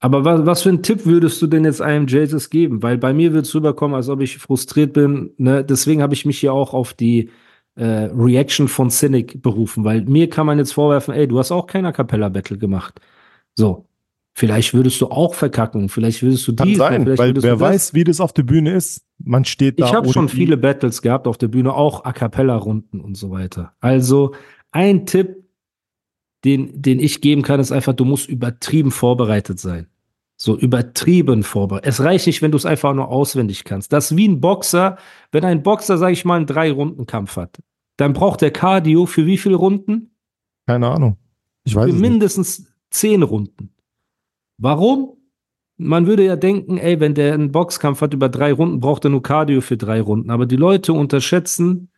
Aber 0.00 0.25
was, 0.25 0.46
was 0.46 0.62
für 0.62 0.68
einen 0.68 0.82
Tipp 0.82 1.06
würdest 1.06 1.40
du 1.42 1.46
denn 1.46 1.64
jetzt 1.64 1.80
einem 1.80 2.06
Jesus 2.06 2.50
geben? 2.50 2.82
Weil 2.82 2.99
bei 2.99 3.12
mir 3.12 3.32
wird 3.32 3.46
es 3.46 3.54
rüberkommen, 3.54 3.94
als 3.94 4.08
ob 4.08 4.20
ich 4.20 4.38
frustriert 4.38 4.92
bin. 4.92 5.30
Ne? 5.37 5.64
Deswegen 5.64 6.02
habe 6.02 6.14
ich 6.14 6.26
mich 6.26 6.38
hier 6.38 6.52
auch 6.52 6.75
auf 6.75 6.92
die 6.92 7.30
äh, 7.76 8.11
Reaction 8.14 8.68
von 8.68 8.90
Cynic 8.90 9.40
berufen, 9.42 9.84
weil 9.84 10.02
mir 10.02 10.28
kann 10.28 10.46
man 10.46 10.58
jetzt 10.58 10.72
vorwerfen, 10.72 11.14
ey, 11.14 11.26
du 11.26 11.38
hast 11.38 11.52
auch 11.52 11.66
kein 11.66 11.87
A 11.87 11.92
Cappella 11.92 12.28
Battle 12.28 12.58
gemacht. 12.58 13.00
So. 13.54 13.87
Vielleicht 14.35 14.73
würdest 14.73 15.01
du 15.01 15.09
auch 15.09 15.35
verkacken, 15.35 15.91
vielleicht 15.91 16.23
würdest 16.23 16.49
du 16.49 16.55
Kann 16.55 16.69
dies, 16.69 16.79
sein, 16.79 17.07
weil 17.19 17.35
wer 17.43 17.61
weiß, 17.61 17.93
wie 17.93 18.05
das 18.05 18.19
auf 18.19 18.33
der 18.33 18.45
Bühne 18.45 18.73
ist. 18.73 19.05
Man 19.19 19.45
steht 19.45 19.79
da. 19.79 19.87
Ich 19.87 19.93
habe 19.93 20.11
schon 20.11 20.29
viele 20.29 20.57
Battles 20.57 21.03
gehabt 21.03 21.27
auf 21.27 21.37
der 21.37 21.49
Bühne, 21.49 21.75
auch 21.75 22.05
A 22.05 22.12
Cappella 22.12 22.57
Runden 22.57 23.01
und 23.01 23.17
so 23.17 23.31
weiter. 23.31 23.75
Also 23.81 24.35
ein 24.71 25.05
Tipp, 25.05 25.45
den, 26.45 26.81
den 26.81 26.99
ich 26.99 27.21
geben 27.21 27.43
kann, 27.43 27.61
ist 27.61 27.73
einfach, 27.73 27.93
du 27.93 28.07
musst 28.07 28.29
übertrieben 28.29 28.91
vorbereitet 28.91 29.61
sein. 29.61 29.89
So 30.37 30.59
übertrieben 30.59 31.43
vorbereitet. 31.43 31.89
Es 31.89 32.01
reicht 32.01 32.27
nicht, 32.27 32.41
wenn 32.41 32.51
du 32.51 32.57
es 32.57 32.67
einfach 32.67 32.95
nur 32.95 33.09
auswendig 33.09 33.65
kannst. 33.65 33.93
Das 33.93 34.11
ist 34.11 34.17
wie 34.17 34.27
ein 34.27 34.41
Boxer. 34.41 34.97
Wenn 35.31 35.45
ein 35.45 35.62
Boxer, 35.62 35.99
sage 35.99 36.15
ich 36.15 36.25
mal, 36.25 36.37
einen 36.37 36.47
Drei-Runden-Kampf 36.47 37.37
hat, 37.37 37.62
dann 37.99 38.15
braucht 38.15 38.41
der 38.41 38.51
Cardio 38.51 39.07
für 39.07 39.27
wie 39.27 39.39
viele 39.39 39.57
Runden? 39.57 40.17
Keine 40.67 40.89
Ahnung. 40.89 41.19
Ich 41.65 41.77
weiß 41.77 41.91
für 41.91 41.97
mindestens 41.97 42.61
nicht. 42.61 42.71
zehn 42.91 43.23
Runden. 43.23 43.73
Warum? 44.62 45.16
Man 45.76 46.07
würde 46.07 46.25
ja 46.25 46.37
denken, 46.37 46.78
ey, 46.78 47.00
wenn 47.00 47.14
der 47.14 47.35
einen 47.35 47.50
Boxkampf 47.50 48.00
hat 48.00 48.14
über 48.14 48.28
drei 48.28 48.52
Runden, 48.52 48.78
braucht 48.78 49.04
er 49.04 49.11
nur 49.11 49.23
Cardio 49.23 49.61
für 49.61 49.76
drei 49.76 50.00
Runden. 50.00 50.31
Aber 50.31 50.47
die 50.47 50.57
Leute 50.57 50.92
unterschätzen 50.92 51.90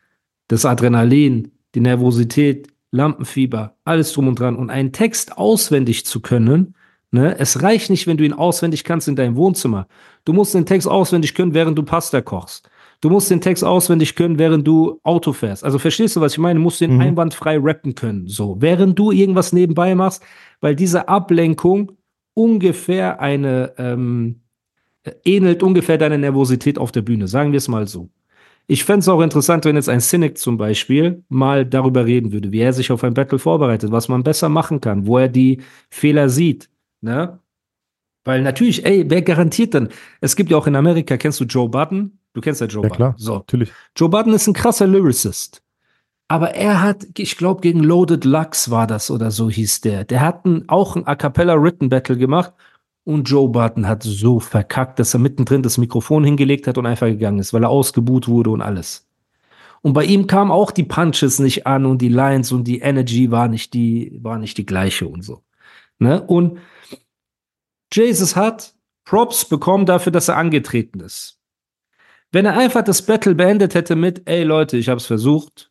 das 0.49 0.65
Adrenalin, 0.65 1.53
die 1.75 1.81
Nervosität, 1.81 2.69
Lampenfieber, 2.91 3.77
alles 3.85 4.15
drum 4.15 4.29
und 4.29 4.41
dran. 4.41 4.57
Und 4.57 4.71
einen 4.71 4.93
Text 4.93 5.37
auswendig 5.37 6.07
zu 6.07 6.21
können, 6.21 6.75
ne, 7.11 7.39
es 7.39 7.63
reicht 7.63 7.91
nicht, 7.91 8.07
wenn 8.07 8.17
du 8.17 8.25
ihn 8.25 8.33
auswendig 8.33 8.83
kannst 8.83 9.09
in 9.09 9.17
deinem 9.17 9.37
Wohnzimmer. 9.37 9.87
Du 10.25 10.33
musst 10.33 10.55
den 10.55 10.65
Text 10.65 10.89
auswendig 10.89 11.35
können, 11.35 11.53
während 11.53 11.77
du 11.77 11.83
Pasta 11.83 12.23
kochst. 12.23 12.71
Du 13.03 13.11
musst 13.11 13.31
den 13.31 13.43
Text 13.43 13.63
auswendig 13.63 14.15
können, 14.15 14.39
während 14.39 14.67
du 14.67 15.01
Auto 15.03 15.35
fährst. 15.35 15.65
Also 15.65 15.79
verstehst 15.79 16.17
du, 16.17 16.23
was 16.23 16.33
ich 16.33 16.39
meine? 16.39 16.59
Du 16.59 16.63
musst 16.63 16.81
den 16.81 16.95
mhm. 16.95 17.01
einwandfrei 17.03 17.59
rappen 17.61 17.95
können. 17.95 18.27
So, 18.27 18.57
während 18.61 18.99
du 18.99 19.11
irgendwas 19.11 19.53
nebenbei 19.53 19.95
machst, 19.95 20.23
weil 20.63 20.75
diese 20.75 21.09
Ablenkung 21.09 21.93
ungefähr 22.35 23.21
eine, 23.21 23.73
ähm, 23.79 24.41
ähnelt 25.25 25.63
ungefähr 25.63 25.99
deine 25.99 26.19
Nervosität 26.19 26.79
auf 26.79 26.93
der 26.93 27.03
Bühne. 27.03 27.29
Sagen 27.29 27.53
wir 27.53 27.59
es 27.59 27.69
mal 27.69 27.87
so. 27.87 28.11
Ich 28.67 28.85
fände 28.85 29.01
es 29.01 29.09
auch 29.09 29.21
interessant, 29.21 29.67
wenn 29.67 29.77
jetzt 29.77 29.91
ein 29.91 30.01
Cynic 30.01 30.39
zum 30.39 30.57
Beispiel 30.57 31.23
mal 31.29 31.67
darüber 31.67 32.07
reden 32.07 32.33
würde, 32.33 32.51
wie 32.51 32.61
er 32.61 32.73
sich 32.73 32.91
auf 32.91 33.05
ein 33.05 33.13
Battle 33.13 33.39
vorbereitet, 33.39 33.93
was 33.93 34.09
man 34.09 34.23
besser 34.23 34.49
machen 34.49 34.81
kann, 34.81 35.07
wo 35.07 35.19
er 35.19 35.29
die 35.29 35.61
Fehler 35.91 36.31
sieht. 36.31 36.71
Ne? 37.03 37.39
Weil 38.25 38.41
natürlich, 38.41 38.87
ey, 38.87 39.05
wer 39.09 39.21
garantiert 39.21 39.75
denn? 39.75 39.89
Es 40.23 40.35
gibt 40.35 40.51
ja 40.51 40.57
auch 40.57 40.67
in 40.67 40.77
Amerika, 40.77 41.19
kennst 41.19 41.41
du 41.41 41.45
Joe 41.45 41.69
Budden? 41.69 42.19
Du 42.33 42.41
kennst 42.41 42.63
ja 42.63 42.67
Joe 42.67 42.83
ja, 42.83 42.89
Budden. 42.89 42.97
Klar, 42.97 43.15
so. 43.19 43.35
natürlich. 43.35 43.71
Joe 43.97 44.09
Budden 44.09 44.33
ist 44.33 44.47
ein 44.47 44.55
krasser 44.55 44.87
Lyricist. 44.87 45.63
Aber 46.35 46.57
er 46.57 46.83
hat, 46.83 47.07
ich 47.17 47.37
glaube, 47.37 47.61
gegen 47.61 47.85
Loaded 47.85 48.25
Lux 48.25 48.69
war 48.69 48.89
das 48.89 49.09
oder 49.09 49.31
so 49.31 49.49
hieß 49.49 49.83
der. 49.83 50.03
Der 50.03 50.21
hat 50.21 50.45
ein, 50.45 50.69
auch 50.69 50.97
ein 50.97 51.07
A 51.07 51.15
Cappella 51.15 51.55
Written 51.63 51.91
Battle 51.91 52.19
gemacht 52.19 52.53
und 53.05 53.31
Joe 53.31 53.49
Button 53.49 53.87
hat 53.87 54.03
so 54.03 54.41
verkackt, 54.41 54.99
dass 54.99 55.15
er 55.15 55.21
mittendrin 55.21 55.63
das 55.63 55.79
Mikrofon 55.79 56.25
hingelegt 56.25 56.67
hat 56.67 56.77
und 56.77 56.87
einfach 56.87 57.07
gegangen 57.07 57.39
ist, 57.39 57.55
weil 57.55 57.63
er 57.63 57.69
ausgebuht 57.69 58.27
wurde 58.27 58.51
und 58.51 58.63
alles. 58.63 59.07
Und 59.81 59.93
bei 59.93 60.05
ihm 60.07 60.27
kamen 60.27 60.51
auch 60.51 60.73
die 60.73 60.83
Punches 60.83 61.39
nicht 61.39 61.69
an 61.69 61.87
und 61.87 61.99
die 61.99 62.09
Lines 62.09 62.51
und 62.51 62.65
die 62.65 62.81
Energy 62.81 63.31
war 63.31 63.47
nicht 63.47 63.73
die, 63.73 64.19
war 64.21 64.41
nicht 64.41 64.59
die 64.59 64.67
gleiche 64.67 65.07
und 65.07 65.23
so. 65.23 65.45
Ne? 66.01 66.21
Und 66.21 66.59
Jesus 67.93 68.35
hat 68.35 68.75
Props 69.05 69.45
bekommen 69.45 69.87
dafür, 69.87 70.11
dass 70.11 70.27
er 70.27 70.37
angetreten 70.37 70.99
ist. 70.99 71.39
Wenn 72.33 72.45
er 72.45 72.59
einfach 72.59 72.83
das 72.83 73.03
Battle 73.03 73.37
beendet 73.37 73.77
hätte 73.77 73.95
mit, 73.95 74.23
ey 74.25 74.43
Leute, 74.43 74.77
ich 74.77 74.89
hab's 74.89 75.07
versucht, 75.07 75.71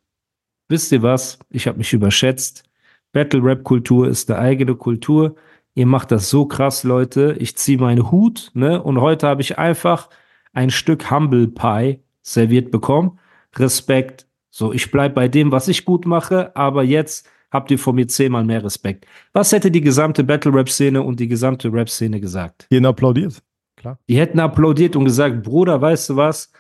wisst 0.68 0.92
ihr 0.92 1.02
was, 1.02 1.40
ich 1.50 1.68
habe 1.68 1.78
mich 1.78 1.94
überschätzt, 1.94 2.64
Battle-Rap-Kultur 3.12 4.08
ist 4.08 4.30
eine 4.30 4.40
eigene 4.40 4.76
Kultur, 4.76 5.36
ihr 5.76 5.86
macht 5.86 6.12
das 6.12 6.30
so 6.30 6.46
krass, 6.46 6.84
Leute, 6.84 7.36
ich 7.40 7.58
ziehe 7.58 7.78
meinen 7.78 8.12
Hut, 8.12 8.52
ne, 8.54 8.82
und 8.82 9.00
heute 9.00 9.28
habe 9.28 9.42
ich 9.42 9.58
einfach 9.58 10.10
ein 10.54 10.70
Stück 10.70 11.12
Humble 11.12 11.48
Pie 11.48 12.00
serviert 12.22 12.72
bekommen, 12.72 13.20
Respekt, 13.56 14.28
so, 14.50 14.72
ich 14.72 14.92
bleib 14.92 15.16
bei 15.16 15.28
dem, 15.28 15.52
was 15.52 15.68
ich 15.68 15.86
gut 15.86 16.06
mache, 16.06 16.56
aber 16.56 16.84
jetzt 16.84 17.28
habt 17.52 17.72
ihr 17.72 17.80
von 17.80 17.96
mir 17.96 18.08
zehnmal 18.08 18.44
mehr 18.44 18.64
Respekt. 18.64 19.06
Was 19.32 19.52
hätte 19.52 19.72
die 19.72 19.82
gesamte 19.82 20.24
Battle-Rap-Szene 20.24 21.02
und 21.02 21.20
die 21.20 21.28
gesamte 21.28 21.72
Rap-Szene 21.72 22.20
gesagt? 22.20 22.68
Die 22.70 22.76
hätten 22.76 22.86
applaudiert, 22.86 23.42
klar. 23.76 24.00
Die 24.10 24.18
hätten 24.18 24.40
applaudiert 24.40 24.96
und 24.96 25.06
gesagt, 25.06 25.44
Bruder, 25.44 25.80
weißt 25.80 26.10
du 26.10 26.16
was? 26.16 26.52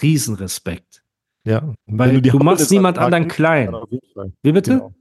Riesenrespekt. 0.00 1.02
Ja. 1.44 1.74
Weil 1.86 2.20
du, 2.20 2.30
du 2.30 2.38
machst 2.38 2.70
niemand 2.70 2.98
an 2.98 3.04
anderen 3.04 3.28
klein. 3.28 3.74
Wie 4.42 4.52
bitte? 4.52 4.72
Genau. 4.72 4.94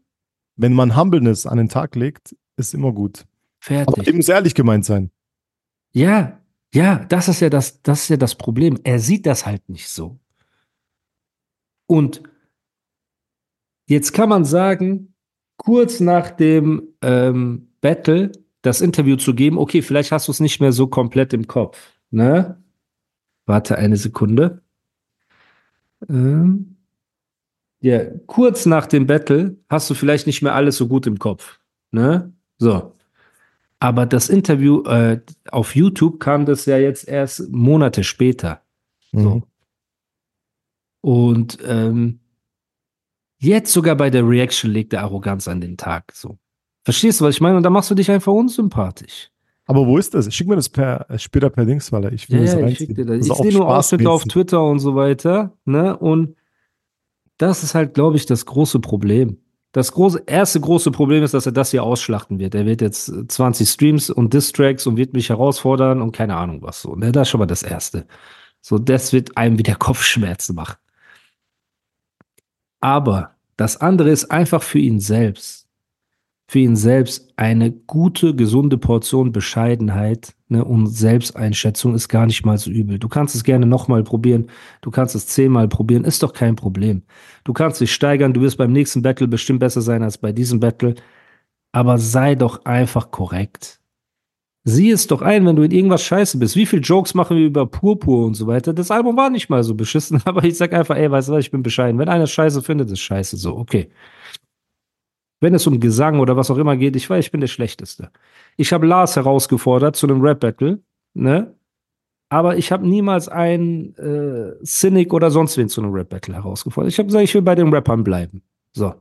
Wenn 0.56 0.74
man 0.74 0.96
Humbleness 0.96 1.46
an 1.46 1.58
den 1.58 1.70
Tag 1.70 1.96
legt, 1.96 2.36
ist 2.58 2.74
immer 2.74 2.92
gut. 2.92 3.26
Fertig. 3.60 3.88
Aber 3.88 4.04
dem 4.04 4.18
muss 4.18 4.30
ehrlich 4.30 4.56
gemeint 4.56 4.86
sein. 4.86 5.12
Ja, 5.92 6.40
ja, 6.74 7.06
das 7.06 7.28
ist 7.28 7.40
ja 7.40 7.50
das, 7.50 7.82
das 7.82 8.04
ist 8.04 8.10
ja 8.10 8.18
das 8.18 8.36
Problem. 8.36 8.80
Er 8.84 9.00
sieht 9.00 9.26
das 9.26 9.46
halt 9.46 9.68
nicht 9.70 9.90
so. 9.90 10.20
Und 11.88 12.22
jetzt 13.88 14.14
kann 14.14 14.30
man 14.30 14.46
sagen, 14.46 15.16
kurz 15.58 16.00
nach 16.00 16.30
dem 16.30 16.94
ähm, 17.02 17.70
Battle 17.82 18.32
das 18.62 18.82
Interview 18.82 19.16
zu 19.16 19.34
geben, 19.34 19.58
okay, 19.58 19.82
vielleicht 19.82 20.12
hast 20.12 20.28
du 20.28 20.32
es 20.32 20.40
nicht 20.40 20.60
mehr 20.60 20.72
so 20.72 20.88
komplett 20.88 21.34
im 21.34 21.48
Kopf. 21.48 21.94
Ne? 22.12 22.62
Warte 23.46 23.78
eine 23.78 23.98
Sekunde. 23.98 24.62
Ähm, 26.08 26.78
ja, 27.82 28.06
kurz 28.28 28.66
nach 28.66 28.86
dem 28.86 29.08
Battle 29.08 29.58
hast 29.70 29.90
du 29.90 29.94
vielleicht 29.94 30.28
nicht 30.28 30.42
mehr 30.42 30.56
alles 30.56 30.78
so 30.78 30.88
gut 30.88 31.08
im 31.08 31.20
Kopf. 31.20 31.60
Ne? 31.92 32.34
So. 32.58 32.96
Aber 33.80 34.06
das 34.06 34.30
Interview 34.30 34.84
äh, 34.84 35.22
auf 35.52 35.76
YouTube 35.76 36.20
kam 36.20 36.46
das 36.46 36.66
ja 36.66 36.78
jetzt 36.78 37.08
erst 37.08 37.50
Monate 37.52 38.04
später. 38.04 38.62
So. 39.12 39.36
Mhm. 39.36 39.44
Und 41.02 41.58
ähm, 41.66 42.20
Jetzt 43.40 43.72
sogar 43.72 43.96
bei 43.96 44.10
der 44.10 44.28
Reaction 44.28 44.70
legt 44.70 44.92
er 44.94 45.02
Arroganz 45.02 45.48
an 45.48 45.62
den 45.62 45.78
Tag. 45.78 46.12
So. 46.14 46.38
Verstehst 46.84 47.22
du, 47.22 47.26
was 47.26 47.36
ich 47.36 47.42
meine? 47.42 47.56
Und 47.56 47.64
da 47.64 47.70
machst 47.70 47.90
du 47.90 47.96
dich 47.96 48.12
einfach 48.12 48.34
unsympathisch. 48.34 49.32
Aber 49.70 49.86
wo 49.86 50.00
ist 50.00 50.16
das? 50.16 50.34
Schick 50.34 50.48
mir 50.48 50.56
das 50.56 50.68
per, 50.68 51.08
äh, 51.12 51.20
später 51.20 51.52
per 51.52 51.64
Dings, 51.64 51.92
weil 51.92 52.12
ich 52.12 52.28
will 52.32 52.44
ja, 52.44 52.56
das 52.56 52.72
Ich, 52.82 52.88
das. 52.88 53.28
ich 53.28 53.34
sehe 53.36 53.54
nur 53.54 53.68
Ausschnitte 53.68 54.10
auf 54.10 54.24
Twitter 54.24 54.64
und 54.64 54.80
so 54.80 54.96
weiter. 54.96 55.54
Ne? 55.64 55.96
Und 55.96 56.36
das 57.38 57.62
ist 57.62 57.76
halt, 57.76 57.94
glaube 57.94 58.18
ich, 58.18 58.26
das 58.26 58.48
große 58.48 58.80
Problem. 58.80 59.38
Das 59.72 59.92
große, 59.92 60.24
erste 60.26 60.60
große 60.60 60.90
Problem 60.90 61.22
ist, 61.22 61.36
dass 61.36 61.46
er 61.46 61.52
das 61.52 61.70
hier 61.70 61.84
ausschlachten 61.84 62.40
wird. 62.40 62.56
Er 62.56 62.66
wird 62.66 62.82
jetzt 62.82 63.14
20 63.28 63.70
Streams 63.70 64.10
und 64.10 64.34
Distracks 64.34 64.88
und 64.88 64.98
wird 64.98 65.14
mich 65.14 65.30
herausfordern 65.30 66.02
und 66.02 66.14
keine 66.14 66.36
Ahnung 66.36 66.64
was 66.64 66.82
so. 66.82 66.96
Ne? 66.96 67.12
Das 67.12 67.28
ist 67.28 67.30
schon 67.30 67.40
mal 67.40 67.46
das 67.46 67.62
Erste. 67.62 68.08
So, 68.62 68.80
das 68.80 69.14
wird 69.14 69.38
einem 69.38 69.60
wieder 69.60 69.76
Kopfschmerzen 69.80 70.56
machen. 70.56 70.78
Aber 72.80 73.36
das 73.56 73.78
andere 73.78 74.10
ist 74.10 74.32
einfach 74.32 74.64
für 74.64 74.80
ihn 74.80 75.00
selbst. 75.00 75.59
Für 76.50 76.58
ihn 76.58 76.76
selbst 76.76 77.32
eine 77.36 77.70
gute, 77.72 78.36
gesunde 78.36 78.80
Portion 78.80 79.32
Bescheidenheit 79.32 80.34
ne, 80.48 80.66
und 80.66 80.88
Selbsteinschätzung 80.88 81.94
ist 81.94 82.10
gar 82.10 82.26
nicht 82.26 82.44
mal 82.44 82.58
so 82.58 82.72
übel. 82.72 82.98
Du 82.98 83.08
kannst 83.08 83.36
es 83.36 83.44
gerne 83.44 83.68
nochmal 83.68 84.04
probieren, 84.04 84.50
du 84.82 84.90
kannst 84.90 85.14
es 85.14 85.28
zehnmal 85.28 85.68
probieren, 85.68 86.06
ist 86.06 86.24
doch 86.24 86.34
kein 86.34 86.56
Problem. 86.56 87.04
Du 87.44 87.54
kannst 87.54 87.82
dich 87.82 87.94
steigern, 87.94 88.34
du 88.34 88.42
wirst 88.42 88.58
beim 88.58 88.72
nächsten 88.72 89.04
Battle 89.04 89.28
bestimmt 89.28 89.60
besser 89.60 89.82
sein 89.82 90.02
als 90.02 90.18
bei 90.18 90.32
diesem 90.32 90.60
Battle, 90.60 90.96
aber 91.72 92.00
sei 92.00 92.34
doch 92.34 92.66
einfach 92.66 93.12
korrekt. 93.12 93.80
Sieh 94.64 94.90
es 94.90 95.06
doch 95.06 95.22
ein, 95.22 95.46
wenn 95.46 95.56
du 95.56 95.62
in 95.62 95.72
irgendwas 95.72 96.02
scheiße 96.02 96.40
bist. 96.40 96.56
Wie 96.56 96.66
viele 96.66 96.82
Jokes 96.82 97.14
machen 97.14 97.38
wir 97.38 97.46
über 97.46 97.68
Purpur 97.68 98.26
und 98.26 98.34
so 98.34 98.48
weiter? 98.48 98.74
Das 98.74 98.90
Album 98.90 99.16
war 99.18 99.30
nicht 99.30 99.50
mal 99.52 99.64
so 99.64 99.76
beschissen, 99.76 100.20
aber 100.26 100.44
ich 100.44 100.58
sag 100.58 100.74
einfach, 100.74 100.96
ey, 100.98 101.12
weißt 101.12 101.30
du 101.30 101.34
was, 101.34 101.46
ich 101.46 101.52
bin 101.52 101.62
bescheiden. 101.62 102.00
Wenn 102.00 102.10
einer 102.10 102.26
scheiße 102.26 102.64
findet, 102.64 102.90
ist 102.90 103.02
scheiße 103.02 103.38
so, 103.38 103.56
okay. 103.56 103.92
Wenn 105.40 105.54
es 105.54 105.66
um 105.68 105.80
Gesang 105.80 106.20
oder 106.20 106.36
was 106.36 106.52
auch 106.52 106.58
immer 106.58 106.76
geht, 106.76 106.96
ich 106.96 107.10
weiß, 107.10 107.26
ich 107.26 107.32
bin 107.32 107.42
der 107.42 107.48
Schlechteste. 107.48 108.12
Ich 108.58 108.74
habe 108.74 108.86
Lars 108.86 109.16
herausgefordert 109.16 109.96
zu 109.96 110.08
einem 110.08 110.22
Rap-Battle, 110.22 110.80
ne? 111.14 111.56
Aber 112.32 112.58
ich 112.58 112.72
habe 112.72 112.88
niemals 112.88 113.28
einen 113.28 113.96
äh, 113.96 114.64
Cynic 114.64 115.14
oder 115.14 115.32
sonst 115.32 115.58
wen 115.58 115.68
zu 115.68 115.82
einem 115.82 115.94
Rap-Battle 115.94 116.36
herausgefordert. 116.36 116.92
Ich 116.92 117.00
habe 117.00 117.08
gesagt, 117.08 117.24
ich 117.24 117.34
will 117.34 117.42
bei 117.42 117.56
den 117.56 117.74
Rappern 117.74 118.04
bleiben. 118.04 118.44
So. 118.74 118.94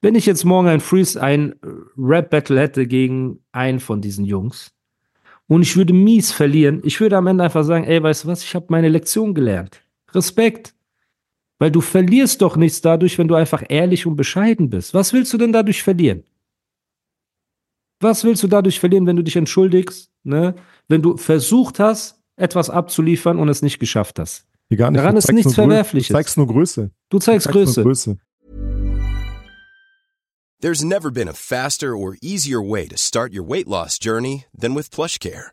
Wenn 0.00 0.14
ich 0.14 0.24
jetzt 0.24 0.44
morgen 0.44 0.68
ein 0.68 0.80
Freeze, 0.80 1.22
ein 1.22 1.54
Rap-Battle 1.98 2.58
hätte 2.58 2.86
gegen 2.86 3.40
einen 3.52 3.78
von 3.78 4.00
diesen 4.00 4.24
Jungs 4.24 4.72
und 5.48 5.62
ich 5.62 5.76
würde 5.76 5.92
mies 5.92 6.32
verlieren, 6.32 6.80
ich 6.82 6.98
würde 6.98 7.16
am 7.18 7.26
Ende 7.26 7.44
einfach 7.44 7.62
sagen, 7.62 7.84
ey, 7.84 8.02
weißt 8.02 8.24
du 8.24 8.28
was, 8.28 8.42
ich 8.42 8.54
habe 8.54 8.66
meine 8.70 8.88
Lektion 8.88 9.34
gelernt. 9.34 9.82
Respekt. 10.12 10.74
Weil 11.62 11.70
du 11.70 11.80
verlierst 11.80 12.42
doch 12.42 12.56
nichts 12.56 12.80
dadurch, 12.80 13.18
wenn 13.18 13.28
du 13.28 13.36
einfach 13.36 13.62
ehrlich 13.68 14.04
und 14.04 14.16
bescheiden 14.16 14.68
bist. 14.68 14.94
Was 14.94 15.12
willst 15.12 15.32
du 15.32 15.38
denn 15.38 15.52
dadurch 15.52 15.84
verlieren? 15.84 16.24
Was 18.00 18.24
willst 18.24 18.42
du 18.42 18.48
dadurch 18.48 18.80
verlieren, 18.80 19.06
wenn 19.06 19.14
du 19.14 19.22
dich 19.22 19.36
entschuldigst, 19.36 20.10
ne? 20.24 20.56
wenn 20.88 21.02
du 21.02 21.16
versucht 21.16 21.78
hast, 21.78 22.20
etwas 22.34 22.68
abzuliefern 22.68 23.38
und 23.38 23.48
es 23.48 23.62
nicht 23.62 23.78
geschafft 23.78 24.18
hast? 24.18 24.44
Gar 24.76 24.90
nicht. 24.90 24.98
Daran 24.98 25.16
ist 25.16 25.30
nichts 25.30 25.54
Verwerfliches. 25.54 26.08
Du 26.08 26.14
zeigst 26.14 26.36
nur 26.36 26.48
Größe. 26.48 26.90
Du 27.10 27.20
zeigst, 27.20 27.46
du 27.46 27.50
zeigst 27.52 27.76
Größe. 27.76 27.82
Größe. 27.84 28.18
There's 30.60 30.82
never 30.82 31.12
been 31.12 31.28
a 31.28 31.32
faster 31.32 31.94
or 31.94 32.16
easier 32.20 32.60
way 32.60 32.88
to 32.88 32.96
start 32.96 33.32
your 33.32 33.48
weight 33.48 33.68
loss 33.68 34.00
journey 34.00 34.46
than 34.52 34.74
with 34.74 34.90
PlushCare. 34.90 35.52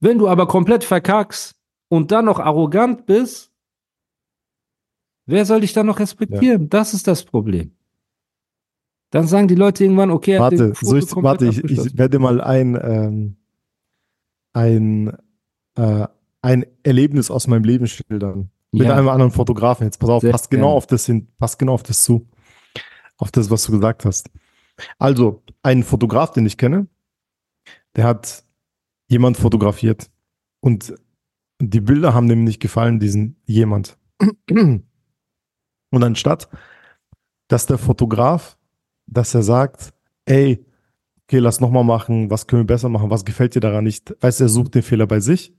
Wenn 0.00 0.18
du 0.18 0.28
aber 0.28 0.46
komplett 0.48 0.82
verkackst 0.84 1.54
und 1.88 2.10
dann 2.10 2.24
noch 2.24 2.40
arrogant 2.40 3.06
bist, 3.06 3.52
wer 5.26 5.44
soll 5.44 5.60
dich 5.60 5.72
dann 5.72 5.86
noch 5.86 5.98
respektieren? 6.00 6.68
Das 6.68 6.94
ist 6.94 7.06
das 7.06 7.24
Problem. 7.24 7.76
Dann 9.10 9.26
sagen 9.26 9.48
die 9.48 9.56
Leute 9.56 9.84
irgendwann, 9.84 10.10
okay, 10.10 10.38
Warte, 10.38 10.72
so 10.80 10.96
ich, 10.96 11.14
warte 11.16 11.46
ich, 11.46 11.64
ich 11.64 11.98
werde 11.98 12.18
mal 12.18 12.40
ein, 12.40 12.78
ähm, 12.80 13.36
ein, 14.52 15.16
äh, 15.74 16.06
ein 16.42 16.64
Erlebnis 16.82 17.30
aus 17.30 17.46
meinem 17.46 17.64
Leben 17.64 17.86
schildern. 17.86 18.50
Mit 18.72 18.86
Ja. 18.86 18.96
einem 18.96 19.08
anderen 19.08 19.32
Fotografen. 19.32 19.84
Jetzt 19.84 19.98
pass 19.98 20.08
auf, 20.10 20.20
Sehr 20.22 20.30
passt 20.30 20.50
genau 20.50 20.70
auf 20.70 20.86
das 20.86 21.06
hin, 21.06 21.26
passt 21.38 21.58
genau 21.58 21.74
auf 21.74 21.82
das 21.82 22.04
zu. 22.04 22.28
Auf 23.16 23.32
das, 23.32 23.50
was 23.50 23.64
du 23.64 23.72
gesagt 23.72 24.04
hast. 24.04 24.30
Also, 24.98 25.42
ein 25.62 25.82
Fotograf, 25.82 26.32
den 26.32 26.46
ich 26.46 26.56
kenne, 26.56 26.86
der 27.96 28.04
hat 28.04 28.44
jemand 29.10 29.36
fotografiert. 29.36 30.10
Und 30.60 30.94
die 31.60 31.80
Bilder 31.80 32.14
haben 32.14 32.28
dem 32.28 32.44
nicht 32.44 32.60
gefallen, 32.60 33.00
diesen 33.00 33.36
jemand. 33.44 33.98
Und 34.48 36.04
anstatt, 36.04 36.48
dass 37.48 37.66
der 37.66 37.78
Fotograf, 37.78 38.56
dass 39.06 39.34
er 39.34 39.42
sagt, 39.42 39.92
ey, 40.24 40.64
okay, 41.24 41.38
lass 41.38 41.60
nochmal 41.60 41.84
machen, 41.84 42.30
was 42.30 42.46
können 42.46 42.62
wir 42.62 42.66
besser 42.66 42.88
machen, 42.88 43.10
was 43.10 43.24
gefällt 43.24 43.54
dir 43.54 43.60
daran 43.60 43.84
nicht, 43.84 44.14
weißt 44.20 44.40
du, 44.40 44.44
er 44.44 44.48
sucht 44.48 44.74
den 44.74 44.82
Fehler 44.82 45.06
bei 45.06 45.20
sich. 45.20 45.54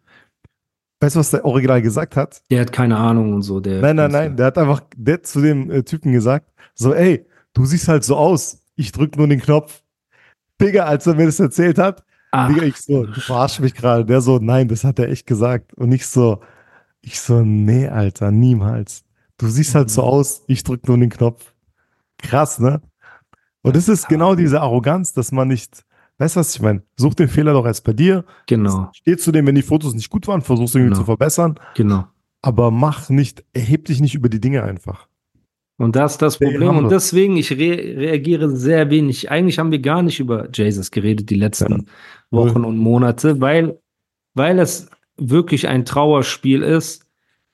Weißt 1.02 1.16
du, 1.16 1.20
was 1.20 1.32
der 1.32 1.44
Original 1.46 1.82
gesagt 1.82 2.16
hat? 2.16 2.44
Der 2.52 2.62
hat 2.62 2.72
keine 2.72 2.96
Ahnung 2.96 3.34
und 3.34 3.42
so. 3.42 3.60
Der 3.60 3.82
Nein, 3.82 3.96
nein, 3.96 4.12
nein, 4.12 4.38
der 4.38 4.46
hat 4.48 4.58
einfach, 4.58 4.82
der 4.96 5.16
hat 5.16 5.26
zu 5.26 5.42
dem 5.42 5.70
äh, 5.72 5.84
Typen 5.84 6.12
gesagt, 6.12 6.54
so, 6.76 6.94
ey, 6.94 7.26
du 7.54 7.66
siehst 7.66 7.88
halt 7.88 8.04
so 8.04 8.16
aus, 8.16 8.60
ich 8.76 8.92
drück 8.92 9.18
nur 9.18 9.28
den 9.28 9.42
Knopf. 9.42 9.84
Digga, 10.62 10.86
als 10.86 11.08
er 11.08 11.16
mir 11.16 11.26
das 11.26 11.40
erzählt 11.40 11.80
hat, 11.80 12.06
Ach, 12.32 12.48
Digga, 12.48 12.64
ich 12.64 12.78
so, 12.78 13.06
du 13.06 13.20
verarsch 13.20 13.60
mich 13.60 13.74
gerade. 13.74 14.06
Der 14.06 14.22
so, 14.22 14.40
nein, 14.40 14.68
das 14.68 14.84
hat 14.84 15.00
er 15.00 15.10
echt 15.10 15.28
gesagt. 15.28 15.74
Und 15.74 15.92
ich 15.92 16.06
so, 16.08 16.40
ich 17.02 17.20
so, 17.20 17.42
nee, 17.42 17.88
Alter, 17.88 18.32
niemals. 18.32 19.04
Du 19.38 19.48
siehst 19.48 19.76
halt 19.76 19.88
Mhm. 19.88 19.92
so 19.92 20.04
aus, 20.04 20.44
ich 20.48 20.64
drück 20.64 20.88
nur 20.88 20.98
den 20.98 21.10
Knopf. 21.10 21.54
Krass, 22.18 22.60
ne? 22.60 22.82
Und 23.64 23.76
das 23.76 23.90
ist 23.90 24.08
genau 24.08 24.36
diese 24.36 24.62
Arroganz, 24.62 25.14
dass 25.14 25.32
man 25.32 25.48
nicht, 25.50 25.84
weißt 26.20 26.36
du, 26.36 26.40
was 26.40 26.56
ich 26.56 26.62
meine? 26.62 26.84
Such 26.98 27.16
den 27.16 27.28
Fehler 27.28 27.54
doch 27.54 27.66
erst 27.66 27.84
bei 27.84 27.94
dir. 27.94 28.24
genau, 28.48 28.90
Steh 28.94 29.18
zu 29.18 29.32
dem, 29.32 29.46
wenn 29.48 29.56
die 29.56 29.62
Fotos 29.62 29.94
nicht 29.94 30.10
gut 30.10 30.28
waren, 30.28 30.42
versuchst 30.42 30.76
irgendwie 30.76 30.90
Genau. 30.94 31.02
zu 31.02 31.06
verbessern. 31.06 31.60
genau. 31.76 32.06
Aber 32.44 32.72
mach 32.72 33.10
nicht, 33.10 33.44
erheb 33.54 33.86
dich 33.86 34.00
nicht 34.02 34.16
über 34.16 34.28
die 34.30 34.40
Dinge 34.42 34.64
einfach. 34.64 35.08
Und 35.82 35.96
das 35.96 36.14
ist 36.14 36.22
das 36.22 36.38
Problem. 36.38 36.78
Und 36.78 36.92
deswegen, 36.92 37.38
ich 37.38 37.52
re 37.52 37.96
reagiere 37.98 38.50
sehr 38.56 38.90
wenig. 38.90 39.32
Eigentlich 39.32 39.60
haben 39.60 39.72
wir 39.72 39.80
gar 39.80 40.02
nicht 40.02 40.20
über 40.20 40.48
Jesus 40.54 40.92
geredet 40.92 41.30
die 41.30 41.36
letzten 41.36 41.72
Ja. 41.72 41.80
Wochen 42.32 42.64
und 42.64 42.78
Monate, 42.78 43.42
weil, 43.42 43.80
weil 44.34 44.60
es 44.60 44.88
wirklich 45.18 45.68
ein 45.68 45.86
Trauerspiel 45.86 46.62
ist. 46.62 47.06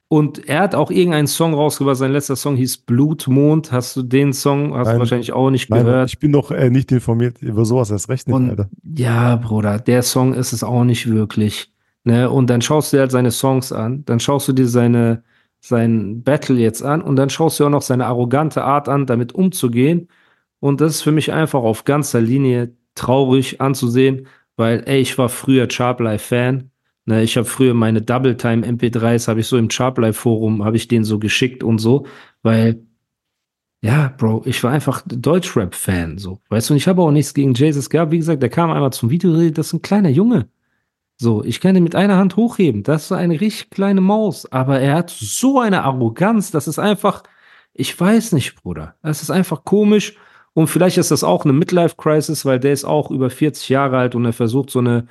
Und 0.10 0.48
er 0.48 0.62
hat 0.62 0.74
auch 0.76 0.90
irgendeinen 0.90 1.28
Song 1.28 1.54
rausgebracht. 1.54 1.98
Sein 1.98 2.14
letzter 2.14 2.38
Song 2.38 2.56
hieß 2.56 2.78
Blutmond. 2.78 3.72
Hast 3.74 3.96
du 3.98 4.04
den 4.04 4.32
Song? 4.32 4.74
Hast 4.74 4.86
Nein. 4.86 4.96
du 4.96 5.00
wahrscheinlich 5.00 5.34
auch 5.34 5.50
nicht 5.50 5.70
Nein, 5.70 5.84
gehört. 5.86 6.10
ich 6.10 6.20
bin 6.20 6.32
doch 6.32 6.52
äh, 6.52 6.70
nicht 6.70 6.92
informiert 6.94 7.42
über 7.42 7.66
sowas 7.66 7.92
erst 7.92 8.08
recht 8.08 8.28
nicht, 8.28 8.36
Und 8.36 8.50
Alter. 8.50 8.70
ja, 8.96 9.36
Bruder, 9.36 9.80
der 9.80 10.04
Song 10.04 10.34
ist 10.34 10.54
es 10.54 10.64
auch 10.64 10.86
nicht 10.86 11.10
wirklich. 11.12 11.72
Ne? 12.06 12.30
Und 12.30 12.50
dann 12.50 12.62
schaust 12.62 12.94
du 12.94 12.98
dir 12.98 13.02
halt 13.02 13.12
seine 13.12 13.32
Songs 13.32 13.74
an, 13.74 14.04
dann 14.06 14.22
schaust 14.22 14.48
du 14.48 14.54
dir 14.54 14.68
seine, 14.70 15.24
sein 15.68 16.24
Battle 16.24 16.58
jetzt 16.58 16.84
an 16.84 17.02
und 17.02 17.16
dann 17.16 17.30
schaust 17.30 17.60
du 17.60 17.66
auch 17.66 17.70
noch 17.70 17.82
seine 17.82 18.06
arrogante 18.06 18.64
Art 18.64 18.90
an, 18.90 19.06
damit 19.06 19.34
umzugehen. 19.34 20.08
Und 20.60 20.82
das 20.82 20.96
ist 20.96 21.02
für 21.02 21.12
mich 21.12 21.32
einfach 21.34 21.62
auf 21.62 21.86
ganzer 21.86 22.22
Linie 22.22 22.76
traurig 22.96 23.62
anzusehen, 23.62 24.28
weil, 24.56 24.84
ey, 24.88 25.00
ich 25.00 25.18
war 25.18 25.30
früher 25.30 25.70
Charplife-Fan. 25.70 26.72
Ne, 27.06 27.24
ich 27.24 27.38
habe 27.38 27.46
früher 27.46 27.74
meine 27.74 28.02
Double 28.02 28.36
Time 28.36 28.66
MP3s, 28.68 29.28
habe 29.28 29.40
ich 29.40 29.48
so 29.48 29.58
im 29.58 29.70
Charplife 29.70 30.14
Forum, 30.20 30.66
habe 30.66 30.76
ich 30.78 30.88
denen 30.88 31.06
so 31.06 31.20
geschickt 31.20 31.64
und 31.64 31.80
so, 31.80 32.06
weil 32.44 32.84
ja, 33.82 34.14
Bro, 34.18 34.42
ich 34.46 34.64
war 34.64 34.72
einfach 34.72 35.04
Deutschrap-Fan, 35.06 36.18
so. 36.18 36.40
Weißt 36.50 36.70
du, 36.70 36.74
und 36.74 36.78
ich 36.78 36.88
habe 36.88 37.02
auch 37.02 37.12
nichts 37.12 37.34
gegen 37.34 37.54
Jesus 37.54 37.90
gehabt. 37.90 38.12
Wie 38.12 38.18
gesagt, 38.18 38.42
der 38.42 38.50
kam 38.50 38.72
einmal 38.72 38.92
zum 38.92 39.10
Video, 39.12 39.32
das 39.52 39.68
ist 39.68 39.74
ein 39.74 39.82
kleiner 39.82 40.10
Junge. 40.10 40.50
So, 41.20 41.44
ich 41.44 41.60
kann 41.60 41.76
ihn 41.76 41.84
mit 41.84 41.96
einer 41.96 42.18
Hand 42.18 42.36
hochheben. 42.36 42.84
Das 42.84 43.04
ist 43.04 43.08
so 43.10 43.16
eine 43.16 43.42
richtig 43.42 43.72
kleine 43.72 44.02
Maus. 44.02 44.52
Aber 44.52 44.80
er 44.80 44.96
hat 44.96 45.10
so 45.10 45.60
eine 45.60 45.84
Arroganz, 45.84 46.52
das 46.52 46.68
ist 46.68 46.78
einfach, 46.78 47.24
ich 47.74 48.00
weiß 48.00 48.34
nicht, 48.34 48.56
Bruder. 48.56 48.96
Das 49.02 49.24
ist 49.24 49.32
einfach 49.32 49.64
komisch. 49.64 50.16
Und 50.54 50.68
vielleicht 50.68 50.98
ist 50.98 51.12
das 51.12 51.24
auch 51.24 51.44
eine 51.44 51.54
Midlife-Crisis, 51.54 52.46
weil 52.46 52.60
der 52.60 52.74
ist 52.74 52.86
auch 52.86 53.12
über 53.12 53.30
40 53.30 53.70
Jahre 53.70 53.98
alt 53.98 54.16
und 54.16 54.26
er 54.26 54.34
versucht 54.34 54.70
so 54.70 54.80
eine 54.80 55.08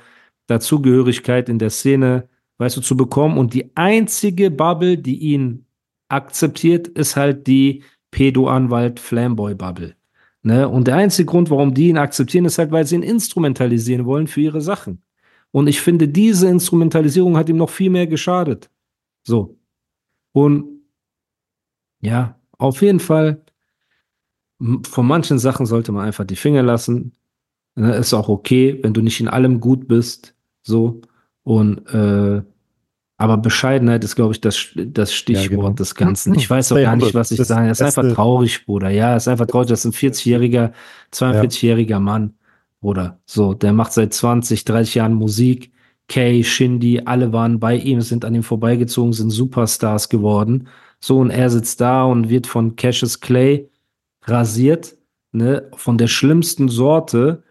Dazugehörigkeit 0.47 1.49
in 1.49 1.59
der 1.59 1.69
Szene, 1.69 2.29
weißt 2.57 2.77
du, 2.77 2.81
zu 2.81 2.95
bekommen. 2.97 3.37
Und 3.37 3.53
die 3.53 3.71
einzige 3.75 4.49
Bubble, 4.51 4.97
die 4.97 5.17
ihn 5.17 5.65
akzeptiert, 6.09 6.87
ist 6.87 7.17
halt 7.17 7.47
die 7.47 7.83
Pedo-Anwalt 8.11 8.99
Flamboy-Bubble. 8.99 9.95
Ne? 10.43 10.69
Und 10.69 10.87
der 10.87 10.95
einzige 10.95 11.25
Grund, 11.25 11.49
warum 11.49 11.73
die 11.73 11.89
ihn 11.89 11.97
akzeptieren, 11.97 12.45
ist 12.45 12.57
halt, 12.57 12.71
weil 12.71 12.85
sie 12.85 12.95
ihn 12.95 13.03
instrumentalisieren 13.03 14.05
wollen 14.05 14.27
für 14.27 14.41
ihre 14.41 14.61
Sachen. 14.61 15.01
Und 15.57 15.65
ich 15.65 15.81
finde, 15.81 16.07
diese 16.07 16.47
Instrumentalisierung 16.47 17.35
hat 17.35 17.49
ihm 17.49 17.57
noch 17.57 17.71
viel 17.71 17.89
mehr 17.89 18.05
geschadet. 18.05 18.69
So. 19.23 19.57
Und 20.31 20.83
ja, 21.99 22.39
auf 22.59 22.83
jeden 22.83 22.99
Fall, 22.99 23.43
von 24.59 25.07
manchen 25.07 25.39
Sachen 25.39 25.65
sollte 25.65 25.91
man 25.91 26.05
einfach 26.05 26.25
die 26.25 26.35
Finger 26.35 26.61
lassen. 26.61 27.13
Ne, 27.73 27.95
ist 27.95 28.13
auch 28.13 28.29
okay, 28.29 28.77
wenn 28.83 28.93
du 28.93 29.01
nicht 29.01 29.19
in 29.19 29.27
allem 29.27 29.59
gut 29.59 29.87
bist. 29.87 30.35
So. 30.61 31.01
Und 31.41 31.87
äh, 31.87 32.43
aber 33.17 33.37
Bescheidenheit 33.37 34.03
ist, 34.03 34.15
glaube 34.15 34.33
ich, 34.33 34.41
das, 34.41 34.63
das 34.75 35.11
Stichwort 35.11 35.49
genau. 35.49 35.69
des 35.71 35.95
Ganzen. 35.95 36.35
Ich 36.35 36.47
weiß 36.47 36.71
auch 36.71 36.75
gar 36.75 36.95
nicht, 36.95 37.15
was 37.15 37.31
ich 37.31 37.39
Das 37.39 37.47
sage. 37.47 37.67
Es 37.71 37.81
ist 37.81 37.97
einfach 37.97 38.13
traurig, 38.13 38.63
Bruder. 38.67 38.91
Ja, 38.91 39.15
es 39.15 39.23
ist 39.23 39.29
einfach 39.29 39.47
traurig. 39.47 39.69
Das 39.69 39.83
ist 39.83 39.85
ein 39.85 40.11
40-jähriger, 40.11 40.71
42-jähriger 41.11 41.99
Mann, 41.99 42.36
Bruder. 42.81 43.19
So, 43.25 43.53
der 43.53 43.73
macht 43.73 43.93
seit 43.93 44.13
20, 44.13 44.65
30 44.65 44.95
Jahren 44.95 45.13
Musik. 45.13 45.71
Kay, 46.07 46.43
Shindy, 46.43 47.01
alle 47.05 47.33
waren 47.33 47.59
bei 47.59 47.75
ihm, 47.75 48.01
sind 48.01 48.23
an 48.23 48.35
ihm 48.35 48.43
vorbeigezogen, 48.43 49.13
sind 49.13 49.29
Superstars 49.29 50.09
geworden. 50.09 50.69
So, 50.99 51.19
und 51.19 51.29
er 51.29 51.49
sitzt 51.49 51.81
da 51.81 52.05
und 52.05 52.29
wird 52.29 52.47
von 52.47 52.75
Cassius 52.75 53.19
Clay 53.19 53.69
rasiert, 54.23 54.97
ne, 55.31 55.69
von 55.75 55.97
der 55.97 56.07
schlimmsten 56.07 56.69
Sorte, 56.69 57.43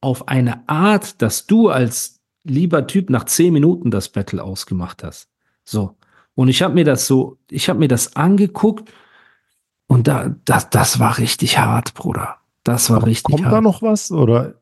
auf 0.00 0.28
eine 0.28 0.68
Art, 0.68 1.22
dass 1.22 1.46
du 1.46 1.68
als 1.68 2.20
lieber 2.44 2.86
Typ 2.86 3.08
nach 3.10 3.24
zehn 3.24 3.52
Minuten 3.52 3.90
das 3.90 4.08
Battle 4.08 4.42
ausgemacht 4.42 5.04
hast. 5.04 5.28
So. 5.64 5.96
Und 6.34 6.48
ich 6.48 6.62
habe 6.62 6.74
mir 6.74 6.84
das 6.84 7.06
so, 7.06 7.38
ich 7.50 7.68
habe 7.68 7.78
mir 7.78 7.88
das 7.88 8.16
angeguckt 8.16 8.90
und 9.86 10.08
da, 10.08 10.34
das, 10.44 10.70
das 10.70 10.98
war 10.98 11.18
richtig 11.18 11.58
hart, 11.58 11.94
Bruder. 11.94 12.41
Das 12.64 12.90
war 12.90 12.98
Aber 12.98 13.06
richtig 13.06 13.34
kommt 13.34 13.44
hart. 13.44 13.54
da 13.54 13.60
noch 13.60 13.82
was 13.82 14.10
oder 14.12 14.54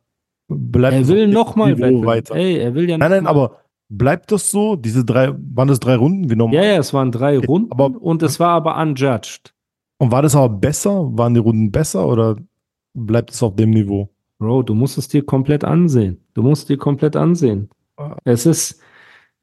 bleibt 0.49 0.95
er 0.95 1.01
es 1.03 1.09
will 1.09 1.29
nochmal 1.29 1.79
weiter? 1.79 2.35
Ey, 2.35 2.59
er 2.59 2.75
will 2.75 2.89
ja 2.89 2.99
Nein, 2.99 3.11
nein, 3.11 3.27
aber 3.27 3.59
bleibt 3.89 4.33
das 4.33 4.51
so? 4.51 4.77
Diese 4.77 5.05
drei, 5.05 5.35
waren 5.55 5.69
das 5.69 5.81
drei 5.81 5.97
Runden 5.97 6.31
wie 6.31 6.37
normal? 6.37 6.57
Ja, 6.57 6.65
ja, 6.65 6.79
es 6.79 6.95
waren 6.95 7.13
drei 7.13 7.39
Runden 7.39 7.71
aber- 7.73 8.01
und 8.01 8.23
es 8.23 8.41
war 8.41 8.51
aber 8.51 8.77
unjudged. 8.81 9.55
Und 9.99 10.11
war 10.13 10.23
das 10.23 10.35
aber 10.35 10.49
besser? 10.49 11.09
Waren 11.17 11.35
die 11.35 11.41
Runden 11.41 11.71
besser 11.71 12.07
oder 12.07 12.37
bleibt 12.95 13.33
es 13.33 13.43
auf 13.43 13.55
dem 13.57 13.71
Niveau? 13.71 14.09
Bro, 14.39 14.63
du 14.63 14.75
musst 14.75 14.97
es 14.97 15.09
dir 15.09 15.23
komplett 15.25 15.65
ansehen. 15.65 16.25
Du 16.33 16.43
musst 16.43 16.63
es 16.63 16.67
dir 16.69 16.79
komplett 16.79 17.15
ansehen. 17.17 17.69
Ah. 17.99 18.17
Es 18.25 18.47
ist, 18.47 18.81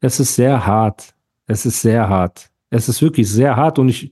es 0.00 0.18
ist 0.18 0.34
sehr 0.34 0.66
hart. 0.66 1.14
Es 1.46 1.64
ist 1.64 1.80
sehr 1.80 2.08
hart. 2.08 2.50
Es 2.70 2.88
ist 2.88 3.00
wirklich 3.00 3.30
sehr 3.30 3.54
hart 3.56 3.78
und 3.78 3.88
ich, 3.88 4.10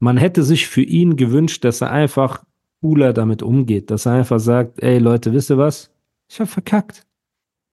man 0.00 0.18
hätte 0.18 0.42
sich 0.42 0.66
für 0.68 0.82
ihn 0.82 1.16
gewünscht, 1.16 1.64
dass 1.64 1.80
er 1.80 1.90
einfach 1.90 2.44
cooler 2.84 3.14
damit 3.14 3.42
umgeht, 3.42 3.90
dass 3.90 4.04
er 4.04 4.12
einfach 4.12 4.38
sagt, 4.38 4.82
ey 4.82 4.98
Leute, 4.98 5.32
wisst 5.32 5.48
ihr 5.48 5.56
was? 5.56 5.90
Ich 6.30 6.38
habe 6.38 6.50
verkackt. 6.50 7.06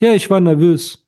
Ja, 0.01 0.13
ich 0.13 0.29
war 0.29 0.39
nervös. 0.39 1.05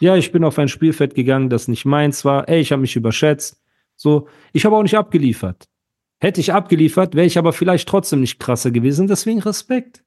Ja, 0.00 0.16
ich 0.16 0.32
bin 0.32 0.42
auf 0.42 0.58
ein 0.58 0.68
Spielfeld 0.68 1.14
gegangen, 1.14 1.50
das 1.50 1.68
nicht 1.68 1.84
meins 1.84 2.24
war. 2.24 2.48
Ey, 2.48 2.62
ich 2.62 2.72
habe 2.72 2.80
mich 2.80 2.96
überschätzt. 2.96 3.62
So, 3.94 4.26
ich 4.54 4.64
habe 4.64 4.74
auch 4.74 4.82
nicht 4.82 4.96
abgeliefert. 4.96 5.68
Hätte 6.18 6.40
ich 6.40 6.54
abgeliefert, 6.54 7.14
wäre 7.14 7.26
ich 7.26 7.36
aber 7.36 7.52
vielleicht 7.52 7.90
trotzdem 7.90 8.22
nicht 8.22 8.40
krasser 8.40 8.70
gewesen. 8.70 9.06
Deswegen 9.06 9.42
Respekt. 9.42 10.02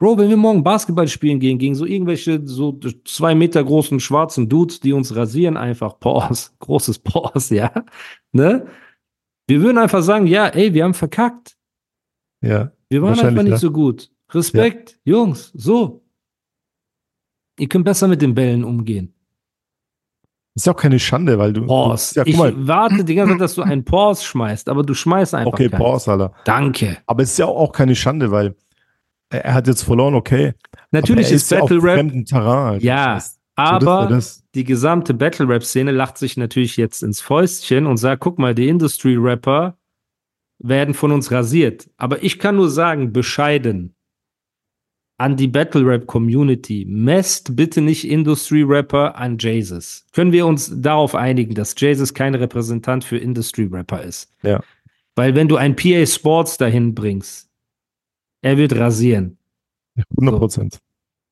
Bro, 0.00 0.18
wenn 0.18 0.28
wir 0.28 0.36
morgen 0.36 0.64
Basketball 0.64 1.06
spielen 1.06 1.38
gehen, 1.38 1.58
gegen 1.58 1.76
so 1.76 1.86
irgendwelche 1.86 2.44
so 2.44 2.76
zwei 3.04 3.36
Meter 3.36 3.62
großen 3.62 4.00
schwarzen 4.00 4.48
Dudes, 4.48 4.80
die 4.80 4.92
uns 4.92 5.14
rasieren, 5.14 5.56
einfach 5.56 6.00
Pause, 6.00 6.50
großes 6.58 6.98
Pause, 6.98 7.54
ja, 7.54 7.84
ne? 8.32 8.66
Wir 9.46 9.62
würden 9.62 9.78
einfach 9.78 10.02
sagen, 10.02 10.26
ja, 10.26 10.48
ey, 10.48 10.74
wir 10.74 10.82
haben 10.82 10.92
verkackt. 10.92 11.55
Ja. 12.48 12.72
Wir 12.88 13.02
waren 13.02 13.18
einfach 13.18 13.42
nicht 13.42 13.52
ja. 13.52 13.58
so 13.58 13.70
gut. 13.70 14.10
Respekt, 14.30 14.98
Jungs, 15.04 15.52
so. 15.54 16.02
Ihr 17.58 17.68
könnt 17.68 17.84
besser 17.84 18.08
mit 18.08 18.20
den 18.22 18.34
Bällen 18.34 18.64
umgehen. 18.64 19.14
Ist 20.54 20.66
ja 20.66 20.72
auch 20.72 20.76
keine 20.76 20.98
Schande, 20.98 21.38
weil 21.38 21.52
du. 21.52 21.66
Pause. 21.66 22.14
Ja, 22.16 22.24
guck 22.24 22.32
ich 22.32 22.38
mal. 22.38 22.66
warte 22.66 23.04
die 23.04 23.14
ganze 23.14 23.34
Zeit, 23.34 23.40
dass 23.42 23.54
du 23.54 23.62
einen 23.62 23.84
Pause 23.84 24.24
schmeißt, 24.24 24.68
aber 24.70 24.82
du 24.82 24.94
schmeißt 24.94 25.34
einfach 25.34 25.52
Okay, 25.52 25.68
keinen. 25.68 25.78
Pause, 25.78 26.12
Alter. 26.12 26.32
Danke. 26.44 26.98
Aber 27.06 27.22
es 27.22 27.32
ist 27.32 27.38
ja 27.38 27.44
auch 27.46 27.72
keine 27.72 27.94
Schande, 27.94 28.30
weil 28.30 28.54
er, 29.28 29.52
hat 29.52 29.66
jetzt 29.66 29.82
verloren, 29.82 30.14
okay. 30.14 30.54
Natürlich 30.92 31.28
er 31.28 31.36
ist 31.36 31.50
ja 31.50 31.60
Battle 31.60 31.78
auf 31.78 31.84
Rap, 31.84 31.98
fremdem 31.98 32.24
Terrain. 32.24 32.72
Alter. 32.74 32.84
Ja, 32.84 33.14
Das 33.14 33.24
heißt, 33.24 33.40
aber 33.56 34.02
so, 34.04 34.14
das, 34.14 34.44
die 34.54 34.64
gesamte 34.64 35.12
Battle 35.12 35.46
Rap 35.48 35.62
Szene 35.62 35.90
lacht 35.90 36.16
sich 36.16 36.38
natürlich 36.38 36.78
jetzt 36.78 37.02
ins 37.02 37.20
Fäustchen 37.20 37.86
und 37.86 37.98
sagt, 37.98 38.22
guck 38.22 38.38
mal, 38.38 38.54
die 38.54 38.68
Industry 38.68 39.16
Rapper 39.16 39.76
werden 40.58 40.94
von 40.94 41.12
uns 41.12 41.30
rasiert. 41.30 41.88
Aber 41.96 42.22
ich 42.22 42.38
kann 42.38 42.56
nur 42.56 42.70
sagen, 42.70 43.12
bescheiden 43.12 43.94
an 45.18 45.36
die 45.36 45.48
Battle 45.48 45.86
Rap 45.86 46.06
Community, 46.06 46.84
messt 46.86 47.56
bitte 47.56 47.80
nicht 47.80 48.08
Industry 48.08 48.62
Rapper 48.62 49.16
an 49.16 49.38
Jesus. 49.38 50.04
Können 50.12 50.32
wir 50.32 50.46
uns 50.46 50.70
darauf 50.74 51.14
einigen, 51.14 51.54
dass 51.54 51.74
Jesus 51.78 52.12
kein 52.12 52.34
Repräsentant 52.34 53.04
für 53.04 53.16
Industry 53.16 53.64
Rapper 53.64 54.02
ist? 54.02 54.30
Ja. 54.42 54.60
Weil 55.14 55.34
wenn 55.34 55.48
du 55.48 55.56
ein 55.56 55.74
PA 55.74 56.04
Sports 56.04 56.58
dahin 56.58 56.94
bringst, 56.94 57.48
er 58.42 58.58
wird 58.58 58.76
rasieren. 58.76 59.38
100 60.18 60.38
Prozent. 60.38 60.78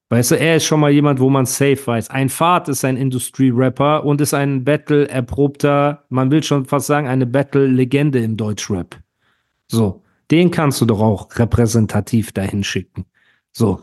Weißt 0.08 0.30
du, 0.30 0.38
er 0.38 0.56
ist 0.56 0.64
schon 0.64 0.80
mal 0.80 0.90
jemand, 0.90 1.20
wo 1.20 1.28
man 1.28 1.44
safe 1.44 1.86
weiß. 1.86 2.08
Ein 2.10 2.28
Fahrt 2.28 2.68
ist 2.68 2.84
ein 2.84 2.96
Industrie-Rapper 2.96 4.04
und 4.04 4.20
ist 4.20 4.32
ein 4.32 4.64
Battle-erprobter, 4.64 6.04
man 6.08 6.30
will 6.30 6.42
schon 6.42 6.64
fast 6.66 6.86
sagen, 6.86 7.08
eine 7.08 7.26
Battle-Legende 7.26 8.20
im 8.20 8.36
Deutschrap. 8.36 9.03
So, 9.66 10.02
den 10.30 10.50
kannst 10.50 10.80
du 10.80 10.86
doch 10.86 11.00
auch 11.00 11.28
repräsentativ 11.36 12.32
dahin 12.32 12.64
schicken. 12.64 13.04
So. 13.52 13.80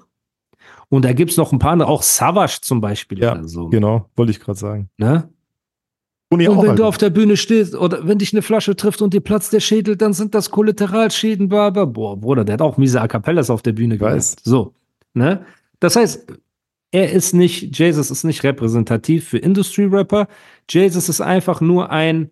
Und 0.89 1.06
da 1.06 1.13
gibt's 1.13 1.38
noch 1.38 1.52
ein 1.52 1.60
paar 1.60 1.72
andere, 1.72 1.89
auch 1.89 2.04
Savage 2.04 2.60
zum 2.62 2.82
Beispiel 2.82 3.20
Ja, 3.20 3.41
so. 3.44 3.70
Genau, 3.70 4.10
wollte 4.15 4.32
ich 4.32 4.39
gerade 4.39 4.60
sagen. 4.60 4.89
Ne? 4.98 5.30
Und 6.30 6.48
auch, 6.48 6.62
wenn 6.62 6.70
Alter. 6.72 6.76
du 6.76 6.86
auf 6.86 6.98
der 6.98 7.10
Bühne 7.10 7.36
stehst 7.36 7.76
oder 7.76 8.08
wenn 8.08 8.17
dich 8.17 8.32
eine 8.34 8.41
Flasche 8.41 8.76
trifft 8.76 9.02
und 9.02 9.13
dir 9.13 9.20
platzt 9.20 9.52
der 9.52 9.60
Schädel, 9.60 9.98
dann 9.98 10.13
sind 10.13 10.34
das 10.34 10.50
Kollateralschäden, 10.50 11.50
Barber. 11.50 11.86
Boah, 11.88 12.15
Bruder, 12.17 12.46
der 12.46 12.54
hat 12.54 12.62
auch 12.62 12.78
miese 12.78 13.02
A 13.02 13.08
Cappellas 13.08 13.50
auf 13.50 13.62
der 13.62 13.74
Bühne 13.74 13.96
Ich 13.96 14.02
weiß. 14.02 14.36
gemacht. 14.38 14.46
So, 14.46 14.74
ne? 15.13 15.46
Das 15.82 15.96
heißt, 15.98 16.32
er 16.91 17.12
ist 17.12 17.34
nicht, 17.34 17.78
Jesus 17.78 18.12
ist 18.12 18.24
nicht 18.24 18.44
repräsentativ 18.44 19.28
für 19.30 19.39
Industry-Rapper. 19.39 20.28
Jesus 20.70 21.10
ist 21.10 21.20
einfach 21.22 21.60
nur 21.60 21.89
ein 21.89 22.30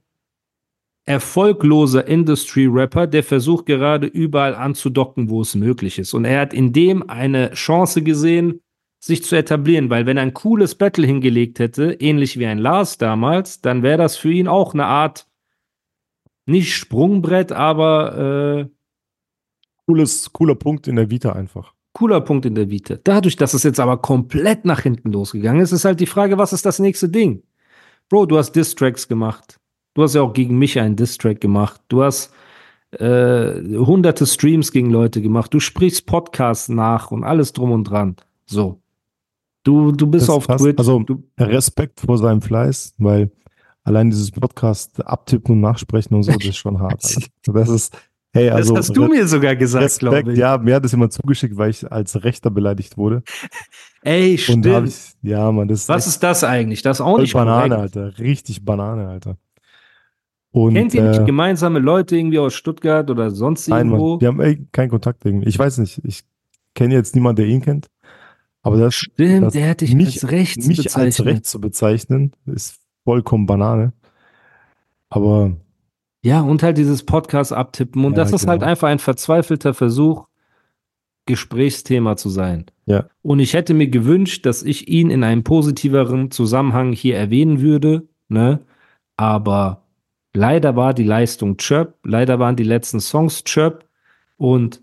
erfolgloser 1.10 2.08
Industry-Rapper, 2.08 3.08
der 3.08 3.24
versucht 3.24 3.66
gerade 3.66 4.06
überall 4.06 4.54
anzudocken, 4.54 5.28
wo 5.30 5.42
es 5.42 5.56
möglich 5.56 5.98
ist. 5.98 6.14
Und 6.14 6.24
er 6.24 6.42
hat 6.42 6.54
in 6.54 6.72
dem 6.72 7.10
eine 7.10 7.52
Chance 7.54 8.04
gesehen, 8.04 8.62
sich 9.00 9.24
zu 9.24 9.36
etablieren, 9.36 9.90
weil 9.90 10.06
wenn 10.06 10.18
er 10.18 10.24
ein 10.24 10.36
cooles 10.36 10.76
Battle 10.76 11.08
hingelegt 11.08 11.58
hätte, 11.58 11.94
ähnlich 11.94 12.38
wie 12.38 12.46
ein 12.46 12.60
Lars 12.60 13.00
damals, 13.00 13.60
dann 13.60 13.82
wäre 13.82 13.98
das 13.98 14.18
für 14.18 14.32
ihn 14.32 14.48
auch 14.48 14.76
eine 14.76 14.86
Art, 14.86 15.28
nicht 16.46 16.76
Sprungbrett, 16.76 17.52
aber 17.52 18.68
äh, 18.68 18.70
Cooles, 19.88 20.32
cooler 20.32 20.56
Punkt 20.56 20.88
in 20.88 20.96
der 20.96 21.10
Vita 21.10 21.32
einfach. 21.32 21.74
cooler 21.94 22.22
Punkt 22.22 22.46
in 22.46 22.54
der 22.54 22.70
Vita. 22.70 22.98
Dadurch, 23.04 23.36
dass 23.36 23.56
es 23.56 23.64
jetzt 23.64 23.80
aber 23.80 23.98
komplett 23.98 24.64
nach 24.64 24.82
hinten 24.82 25.12
losgegangen 25.12 25.62
ist, 25.62 25.72
ist 25.72 25.86
halt 25.86 26.00
die 26.00 26.06
Frage, 26.06 26.38
was 26.38 26.54
ist 26.54 26.68
das 26.68 26.78
nächste 26.78 27.10
Ding? 27.10 27.42
Bro, 28.10 28.28
du 28.28 28.38
hast 28.38 28.52
Distracks 28.52 29.08
gemacht. 29.08 29.59
Du 30.00 30.04
hast 30.04 30.16
ja 30.16 30.22
auch 30.22 30.32
gegen 30.32 30.58
mich 30.58 30.80
einen 30.80 30.96
Distrack 30.96 31.42
gemacht. 31.42 31.82
Du 31.90 32.04
hast 32.04 32.32
äh, 32.92 33.52
hunderte 33.76 34.26
Streams 34.26 34.72
gegen 34.72 34.92
Leute 34.92 35.22
gemacht. 35.22 35.54
Du 35.54 35.60
sprichst 35.60 36.06
Podcasts 36.06 36.70
nach 36.70 37.12
und 37.12 37.26
alles 37.26 37.52
drum 37.52 37.74
und 37.74 37.84
dran. 37.84 38.16
So. 38.46 38.80
Du, 39.66 39.92
du 39.92 40.08
bist 40.08 40.30
Das 40.30 40.36
auf 40.38 40.48
passt. 40.48 40.64
Twitch. 40.64 40.80
Also, 40.80 41.04
Respekt 41.38 42.00
vor 42.00 42.18
seinem 42.18 42.42
Fleiß, 42.42 42.94
weil 42.98 43.30
allein 43.84 44.10
dieses 44.10 44.32
Podcast 44.32 45.06
abtippen 45.06 45.56
und 45.56 45.60
nachsprechen 45.60 46.16
und 46.16 46.24
so, 46.24 46.32
das 46.32 46.46
ist 46.46 46.56
schon 46.56 46.80
hart. 46.80 47.04
Alter. 47.04 47.28
Das 47.54 47.68
ist, 47.68 47.98
hey, 48.32 48.52
also. 48.52 48.76
das 48.76 48.88
hast 48.88 48.96
du 48.96 49.06
mir 49.06 49.28
sogar 49.28 49.58
gesagt, 49.58 50.00
glaube 50.00 50.32
ich. 50.32 50.40
ja, 50.40 50.58
mir 50.58 50.76
hat 50.76 50.86
das 50.86 50.94
immer 50.94 51.10
zugeschickt, 51.10 51.58
weil 51.58 51.72
ich 51.72 51.92
als 51.92 52.24
Rechter 52.24 52.50
beleidigt 52.50 52.96
wurde. 52.96 53.22
Ey, 54.02 54.38
stimmt. 54.38 54.66
ich, 54.66 55.12
ja, 55.24 55.52
man, 55.52 55.68
das 55.68 55.90
Was 55.90 56.04
echt 56.04 56.08
ist 56.08 56.24
das 56.24 56.46
eigentlich? 56.46 56.84
Das 56.84 57.00
ist 57.00 57.02
auch 57.02 57.18
nicht 57.18 57.34
Banane, 57.34 57.76
korrekt. 57.76 57.98
Alter. 57.98 58.20
Richtig 58.20 58.64
Banane, 58.64 59.10
Alter. 59.10 59.38
Und, 60.52 60.74
Kennt 60.74 60.94
ihr 60.96 61.04
nicht 61.04 61.22
äh, 61.22 61.26
gemeinsame 61.26 61.80
Leute 61.80 62.18
irgendwie 62.18 62.40
aus 62.40 62.54
Stuttgart 62.56 63.10
oder 63.12 63.30
sonst 63.32 63.68
Nein, 63.68 63.88
irgendwo? 63.88 64.12
Mann, 64.12 64.20
die 64.20 64.28
haben 64.28 64.42
ey, 64.42 64.66
keinen 64.72 64.90
Kontakt 64.90 65.24
irgendwie. 65.26 65.48
Ich 65.48 65.60
weiß 65.60 65.78
nicht, 65.78 66.02
ich 66.04 66.24
kenne 66.74 66.96
jetzt 66.96 67.14
niemanden, 67.16 67.38
der 67.44 67.46
ihn 67.48 67.62
kennt. 67.62 67.88
Aber 68.64 68.78
das, 68.78 68.96
Stimmt, 68.96 69.44
das- 69.44 69.54
der 69.54 69.70
hat 69.70 69.82
dich 69.82 69.94
mich- 69.94 70.22
als 70.24 70.32
rechts 70.32 70.68
mich 70.68 70.80
als 70.80 70.86
bezeichnet. 70.86 71.28
recht 71.28 71.46
zu 71.46 71.62
bezeichnen, 71.62 72.32
ist 72.48 72.80
vollkommen 73.04 73.46
Banane. 73.46 73.94
Aber 75.10 75.54
Ja, 76.24 76.42
und 76.42 76.64
halt 76.64 76.78
dieses 76.78 77.04
Podcast 77.04 77.54
abtippen. 77.54 78.04
Und 78.04 78.14
Ja, 78.14 78.18
das 78.24 78.34
ist 78.34 78.48
halt 78.48 78.60
genau. 78.62 78.72
einfach 78.72 78.88
ein 78.90 79.00
verzweifelter 79.00 79.74
Versuch, 79.74 80.28
Gesprächsthema 81.26 82.18
zu 82.18 82.30
sein. 82.30 82.66
Ja. 82.86 83.06
Und 83.22 83.40
ich 83.40 83.54
hätte 83.54 83.74
mir 83.74 83.88
gewünscht, 83.88 84.46
dass 84.46 84.64
ich 84.64 84.88
ihn 84.88 85.12
in 85.12 85.24
einem 85.24 85.44
positiveren 85.44 86.32
Zusammenhang 86.32 86.92
hier 86.92 87.18
erwähnen 87.18 87.62
würde, 87.62 88.08
ne? 88.30 88.60
Aber 89.16 89.84
leider 90.34 90.76
war 90.76 90.94
die 90.94 91.04
Leistung 91.04 91.58
Chirp, 91.58 91.96
leider 92.04 92.40
waren 92.40 92.56
die 92.56 92.64
letzten 92.64 93.00
Songs 93.00 93.44
Chirp 93.44 93.86
und 94.38 94.82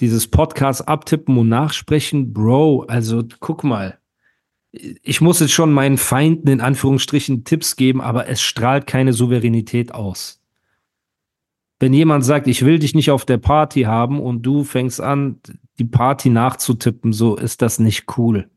dieses 0.00 0.28
Podcast 0.28 0.88
abtippen 0.88 1.36
und 1.36 1.48
nachsprechen, 1.48 2.32
Bro, 2.32 2.84
also 2.88 3.22
guck 3.38 3.64
mal. 3.64 3.98
Ich 4.72 5.20
muss 5.20 5.40
jetzt 5.40 5.52
schon 5.52 5.72
meinen 5.72 5.98
Feinden 5.98 6.48
in 6.48 6.60
Anführungsstrichen 6.60 7.44
Tipps 7.44 7.76
geben, 7.76 8.00
aber 8.00 8.28
es 8.28 8.40
strahlt 8.40 8.86
keine 8.86 9.12
Souveränität 9.12 9.92
aus. 9.92 10.40
Wenn 11.80 11.92
jemand 11.92 12.24
sagt, 12.24 12.46
ich 12.46 12.64
will 12.64 12.78
dich 12.78 12.94
nicht 12.94 13.10
auf 13.10 13.24
der 13.24 13.38
Party 13.38 13.82
haben 13.82 14.20
und 14.20 14.42
du 14.42 14.64
fängst 14.64 15.00
an, 15.00 15.40
die 15.78 15.84
Party 15.84 16.28
nachzutippen, 16.30 17.12
so 17.12 17.36
ist 17.36 17.62
das 17.62 17.78
nicht 17.78 18.04
cool. 18.16 18.48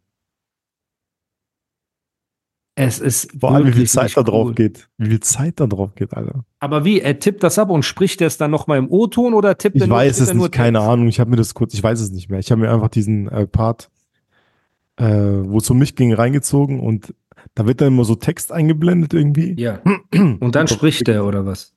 Es 2.75 2.99
ist 2.99 3.31
vor 3.39 3.51
allem, 3.51 3.67
wie 3.67 3.71
viel 3.73 3.88
Zeit 3.88 4.17
da 4.17 4.23
drauf 4.23 4.47
cool. 4.47 4.53
geht. 4.55 4.89
Wie 4.97 5.09
viel 5.09 5.19
Zeit 5.19 5.59
da 5.59 5.67
drauf 5.67 5.93
geht, 5.93 6.13
Alter. 6.13 6.43
Aber 6.59 6.83
wie, 6.83 7.01
er 7.01 7.19
tippt 7.19 7.43
das 7.43 7.59
ab 7.59 7.69
und 7.69 7.83
spricht 7.83 8.19
er 8.19 8.27
es 8.27 8.38
dann 8.38 8.49
nochmal 8.49 8.79
im 8.79 8.89
O-Ton 8.89 9.36
oder 9.36 9.57
tippt 9.57 9.75
er 9.75 9.83
Ich 9.83 9.88
nur, 9.88 9.97
weiß 9.97 10.17
tippt 10.17 10.29
es 10.29 10.33
nicht, 10.33 10.51
keine 10.51 10.79
Text? 10.79 10.89
Ahnung. 10.89 11.07
Ich 11.07 11.19
habe 11.19 11.29
mir 11.29 11.36
das 11.36 11.53
kurz, 11.53 11.75
ich 11.75 11.83
weiß 11.83 11.99
es 11.99 12.12
nicht 12.12 12.29
mehr. 12.29 12.39
Ich 12.39 12.51
habe 12.51 12.62
mir 12.62 12.71
einfach 12.71 12.89
diesen 12.89 13.27
äh, 13.27 13.45
Part, 13.45 13.91
äh, 14.97 15.05
wo 15.05 15.59
es 15.59 15.69
um 15.69 15.77
mich 15.77 15.95
ging, 15.95 16.13
reingezogen 16.13 16.79
und 16.79 17.13
da 17.53 17.67
wird 17.67 17.81
dann 17.81 17.89
immer 17.89 18.05
so 18.05 18.15
Text 18.15 18.51
eingeblendet 18.51 19.13
irgendwie. 19.13 19.59
Ja. 19.59 19.79
Und 20.12 20.55
dann 20.55 20.67
spricht 20.67 21.07
er 21.07 21.25
oder 21.25 21.45
was? 21.45 21.73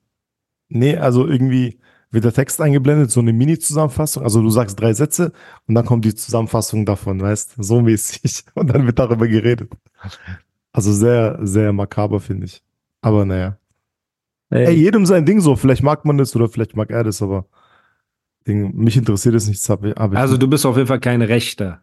Nee, 0.68 0.96
also 0.96 1.26
irgendwie 1.26 1.78
wird 2.10 2.24
der 2.24 2.32
Text 2.32 2.60
eingeblendet, 2.60 3.10
so 3.10 3.20
eine 3.20 3.32
Mini-Zusammenfassung. 3.32 4.22
Also 4.22 4.40
du 4.40 4.48
sagst 4.50 4.80
drei 4.80 4.94
Sätze 4.94 5.32
und 5.66 5.74
dann 5.74 5.84
kommt 5.84 6.04
die 6.04 6.14
Zusammenfassung 6.14 6.86
davon, 6.86 7.20
weißt 7.20 7.56
so 7.58 7.82
mäßig. 7.82 8.44
Und 8.54 8.68
dann 8.68 8.86
wird 8.86 8.98
darüber 8.98 9.26
geredet. 9.28 9.70
Also 10.76 10.92
sehr, 10.92 11.38
sehr 11.40 11.72
makaber, 11.72 12.20
finde 12.20 12.44
ich. 12.44 12.62
Aber 13.00 13.24
naja. 13.24 13.56
Ey, 14.50 14.74
jedem 14.74 15.06
sein 15.06 15.24
Ding 15.24 15.40
so. 15.40 15.56
Vielleicht 15.56 15.82
mag 15.82 16.04
man 16.04 16.18
das 16.18 16.36
oder 16.36 16.50
vielleicht 16.50 16.76
mag 16.76 16.90
er 16.90 17.02
das, 17.02 17.22
aber 17.22 17.46
Ding, 18.46 18.76
mich 18.76 18.94
interessiert 18.94 19.34
es 19.34 19.48
nicht. 19.48 19.70
also 19.70 20.36
du 20.36 20.46
bist 20.46 20.66
auf 20.66 20.76
jeden 20.76 20.86
Fall 20.86 21.00
kein 21.00 21.22
Rechter. 21.22 21.80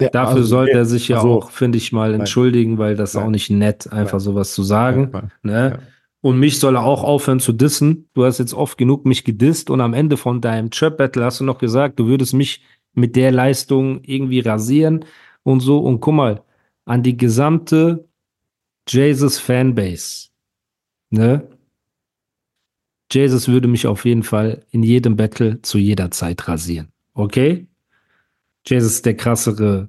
Ja, 0.00 0.10
Dafür 0.10 0.36
also, 0.36 0.46
sollte 0.46 0.72
er 0.78 0.84
sich 0.84 1.08
ja 1.08 1.16
also, 1.16 1.32
auch, 1.32 1.50
finde 1.50 1.78
ich 1.78 1.90
mal, 1.90 2.12
nein. 2.12 2.20
entschuldigen, 2.20 2.78
weil 2.78 2.94
das 2.94 3.14
Nein. 3.14 3.24
auch 3.24 3.30
nicht 3.30 3.50
nett, 3.50 3.92
einfach 3.92 4.12
Nein. 4.12 4.20
sowas 4.20 4.54
zu 4.54 4.62
sagen. 4.62 5.10
Ne? 5.42 5.70
Ja. 5.72 5.78
Und 6.20 6.38
mich 6.38 6.60
soll 6.60 6.76
er 6.76 6.84
auch 6.84 7.02
aufhören 7.02 7.40
zu 7.40 7.52
dissen. 7.52 8.08
Du 8.14 8.24
hast 8.24 8.38
jetzt 8.38 8.54
oft 8.54 8.78
genug 8.78 9.04
mich 9.04 9.24
gedisst 9.24 9.68
und 9.68 9.80
am 9.80 9.94
Ende 9.94 10.16
von 10.16 10.40
deinem 10.40 10.70
Trap-Battle 10.70 11.24
hast 11.24 11.40
du 11.40 11.44
noch 11.44 11.58
gesagt, 11.58 11.98
du 11.98 12.06
würdest 12.06 12.34
mich 12.34 12.62
mit 12.94 13.16
der 13.16 13.32
Leistung 13.32 14.00
irgendwie 14.04 14.38
rasieren 14.38 15.04
und 15.42 15.58
so. 15.58 15.80
Und 15.80 15.98
guck 15.98 16.14
mal, 16.14 16.42
an 16.84 17.02
die 17.02 17.16
gesamte 17.16 18.07
Jesus 18.88 19.38
Fanbase. 19.38 20.28
Ne? 21.10 21.46
Jesus 23.10 23.48
würde 23.48 23.68
mich 23.68 23.86
auf 23.86 24.04
jeden 24.04 24.22
Fall 24.22 24.64
in 24.70 24.82
jedem 24.82 25.16
Battle 25.16 25.60
zu 25.62 25.78
jeder 25.78 26.10
Zeit 26.10 26.46
rasieren. 26.48 26.88
Okay? 27.14 27.66
Jesus 28.66 28.92
ist 28.94 29.06
der 29.06 29.16
krassere 29.16 29.88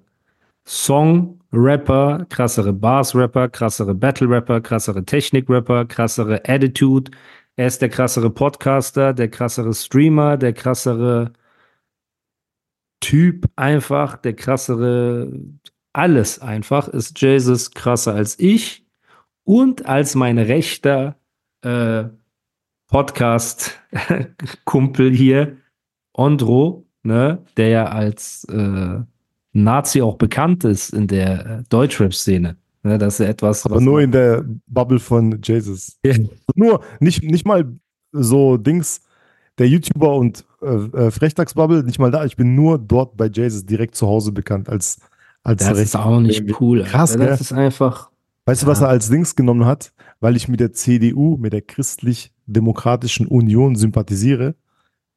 Song-Rapper, 0.65 2.25
krassere 2.29 2.73
Bars-Rapper, 2.73 3.49
krassere 3.49 3.93
Battle-Rapper, 3.95 4.61
krassere 4.61 5.03
Technik-Rapper, 5.03 5.85
krassere 5.85 6.41
Attitude. 6.47 7.11
Er 7.55 7.67
ist 7.67 7.81
der 7.81 7.89
krassere 7.89 8.29
Podcaster, 8.29 9.13
der 9.13 9.29
krassere 9.29 9.73
Streamer, 9.73 10.37
der 10.37 10.53
krassere 10.53 11.33
Typ 13.01 13.49
einfach, 13.55 14.17
der 14.17 14.33
krassere, 14.33 15.31
alles 15.93 16.39
einfach, 16.39 16.87
ist 16.87 17.21
Jesus 17.21 17.71
krasser 17.71 18.13
als 18.13 18.37
ich 18.39 18.85
und 19.49 19.85
als 19.87 20.13
mein 20.13 20.37
rechter 20.37 21.15
äh, 21.63 22.03
Podcast-Kumpel 22.87 25.11
hier, 25.11 25.57
Ondro, 26.13 26.85
ne, 27.01 27.39
der 27.57 27.69
ja 27.69 27.85
als 27.85 28.43
äh, 28.43 28.99
Nazi 29.53 30.03
auch 30.03 30.17
bekannt 30.17 30.65
ist 30.65 30.93
in 30.93 31.07
der 31.07 31.45
äh, 31.47 31.63
Deutschrap-Szene. 31.67 32.57
Ne, 32.83 32.99
das 32.99 33.19
ist 33.19 33.25
etwas. 33.25 33.65
Aber 33.65 33.81
nur 33.81 34.01
in 34.01 34.11
der 34.11 34.45
Bubble 34.67 34.99
von 34.99 35.41
Jesus. 35.43 35.97
Ja. 36.05 36.13
Nur, 36.53 36.83
nicht, 36.99 37.23
nicht 37.23 37.47
mal 37.47 37.65
so 38.11 38.57
Dings, 38.57 39.01
der 39.57 39.67
YouTuber 39.67 40.13
und 40.13 40.45
äh, 40.61 40.67
äh, 40.67 41.09
Frechtagsbubble, 41.09 41.85
nicht 41.85 41.97
mal 41.97 42.11
da. 42.11 42.23
Ich 42.23 42.35
bin 42.35 42.53
nur 42.53 42.77
dort 42.77 43.17
bei 43.17 43.25
Jesus 43.25 43.65
direkt 43.65 43.95
zu 43.95 44.05
Hause 44.05 44.31
bekannt 44.31 44.69
als 44.69 44.99
als 45.41 45.65
Das 45.65 45.79
ist 45.79 45.95
auch 45.95 46.19
nicht 46.19 46.61
cool. 46.61 46.83
Krass, 46.83 47.13
Alter. 47.13 47.25
Das 47.25 47.41
ist 47.41 47.53
einfach. 47.53 48.11
Weißt 48.49 48.63
du, 48.63 48.65
was 48.67 48.81
er 48.81 48.89
als 48.89 49.11
Dings 49.11 49.35
genommen 49.35 49.67
hat? 49.67 49.93
Weil 50.21 50.35
ich 50.35 50.47
mit 50.47 50.59
der 50.59 50.73
CDU, 50.73 51.37
mit 51.37 51.53
der 51.53 51.61
Christlich-Demokratischen 51.61 53.27
Union 53.27 53.75
sympathisiere. 53.75 54.55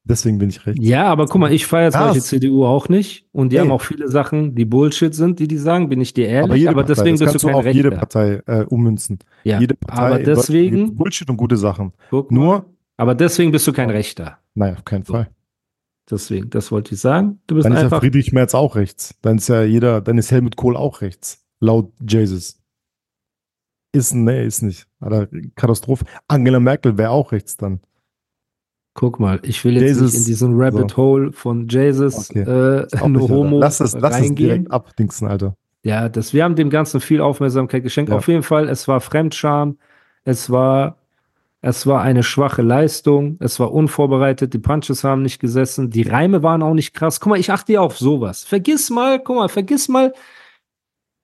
Deswegen 0.05 0.37
bin 0.37 0.51
ich 0.51 0.67
recht. 0.67 0.83
Ja, 0.83 1.05
aber 1.07 1.25
guck 1.25 1.41
mal, 1.41 1.51
ich 1.51 1.65
feiere 1.65 1.85
jetzt 1.85 1.97
solche 1.97 2.21
CDU 2.21 2.67
auch 2.67 2.91
nicht. 2.91 3.27
Und 3.33 3.51
die 3.51 3.57
Ey. 3.57 3.63
haben 3.63 3.71
auch 3.71 3.81
viele 3.81 4.11
Sachen, 4.11 4.55
die 4.55 4.67
Bullshit 4.67 5.15
sind, 5.15 5.39
die 5.39 5.49
die 5.49 5.57
sagen, 5.57 5.89
bin 5.89 6.03
ich 6.03 6.13
dir 6.13 6.29
ehrlich. 6.29 6.69
Aber, 6.69 6.81
aber 6.81 6.83
Partei, 6.83 7.05
deswegen 7.05 7.19
bist 7.21 7.35
du 7.35 7.47
kein 7.47 7.53
du 7.55 7.69
auf 7.71 7.75
jede 7.75 7.91
Partei 7.93 8.43
äh, 8.45 8.65
ummünzen. 8.65 9.19
Ja, 9.45 9.59
jede 9.59 9.77
Partei 9.77 10.03
aber 10.03 10.19
deswegen 10.19 10.95
Bullshit 10.95 11.31
und 11.31 11.39
gute 11.39 11.57
Sachen. 11.57 11.95
Nur. 12.29 12.67
Aber 12.99 13.15
deswegen 13.15 13.51
bist 13.51 13.67
du 13.67 13.73
kein 13.73 13.89
Rechter. 13.89 14.41
Nein, 14.55 14.75
auf 14.77 14.85
keinen 14.85 15.05
Fall. 15.05 15.31
Deswegen, 16.11 16.51
das 16.51 16.71
wollte 16.71 16.95
ich 16.95 17.01
sagen. 17.01 17.41
Du 17.47 17.55
bist 17.55 17.65
dann 17.65 17.73
einfach. 17.73 17.87
ist 17.87 17.93
ja 17.93 18.01
Friedrich 18.01 18.35
Merz 18.35 18.55
auch 18.55 18.77
rechts. 18.77 19.15
Dann 19.23 19.39
ist 19.39 19.49
ja 19.49 19.63
jeder, 19.63 20.03
dann 20.03 20.19
ist 20.19 20.31
Helmut 20.31 20.57
Kohl 20.57 20.77
auch 20.77 21.01
rechts. 21.01 21.47
Laut 21.61 21.93
Jesus. 22.07 22.62
Ist, 23.93 24.15
nee, 24.15 24.47
ist 24.47 24.63
nicht. 24.63 24.87
Alter, 25.01 25.29
Katastrophe. 25.55 26.05
Angela 26.29 26.61
Merkel 26.61 26.97
wäre 26.97 27.11
auch 27.11 27.33
rechts 27.33 27.57
dann. 27.57 27.81
Guck 28.95 29.21
mal, 29.21 29.41
ich 29.43 29.65
will 29.65 29.75
jetzt 29.75 29.83
Jesus. 29.83 30.13
nicht 30.13 30.21
in 30.21 30.27
diesen 30.27 30.61
Rabbit 30.61 30.91
so. 30.91 30.97
Hole 30.97 31.33
von 31.33 31.67
Jesus 31.69 32.31
okay. 32.31 32.41
äh, 32.41 33.09
nur 33.09 33.29
Homo 33.29 33.59
lass 33.59 33.81
es, 33.81 33.95
lass 33.95 34.15
reingehen. 34.15 34.33
es 34.33 34.37
direkt 34.37 34.71
abdingsen, 34.71 35.29
Alter. 35.29 35.57
Ja, 35.83 36.09
das, 36.09 36.35
wir 36.35 36.45
haben 36.45 36.57
dem 36.57 36.69
Ganzen 36.69 37.01
viel 37.01 37.21
Aufmerksamkeit 37.21 37.83
geschenkt. 37.83 38.11
Ja. 38.11 38.19
Auf 38.19 38.29
jeden 38.29 38.43
Fall, 38.43 38.69
es 38.69 38.87
war 38.89 39.01
Fremdscham, 39.01 39.79
es 40.25 40.51
war 40.51 40.99
es 41.65 41.87
war 41.87 42.03
eine 42.03 42.25
schwache 42.25 42.61
Leistung. 42.61 43.37
Es 43.39 43.61
war 43.61 43.73
unvorbereitet. 43.73 44.53
Die 44.53 44.59
Punches 44.59 45.05
haben 45.05 45.23
nicht 45.23 45.39
gesessen. 45.39 45.91
Die 45.91 46.03
Reime 46.03 46.43
waren 46.43 46.61
auch 46.61 46.75
nicht 46.75 46.93
krass. 46.93 47.21
Guck 47.21 47.31
mal, 47.31 47.39
ich 47.39 47.53
achte 47.53 47.75
ja 47.75 47.81
auf 47.81 47.97
sowas. 47.97 48.43
Vergiss 48.43 48.91
mal, 48.91 49.23
guck 49.23 49.37
mal, 49.37 49.49
vergiss 49.49 49.89
mal. 49.89 50.13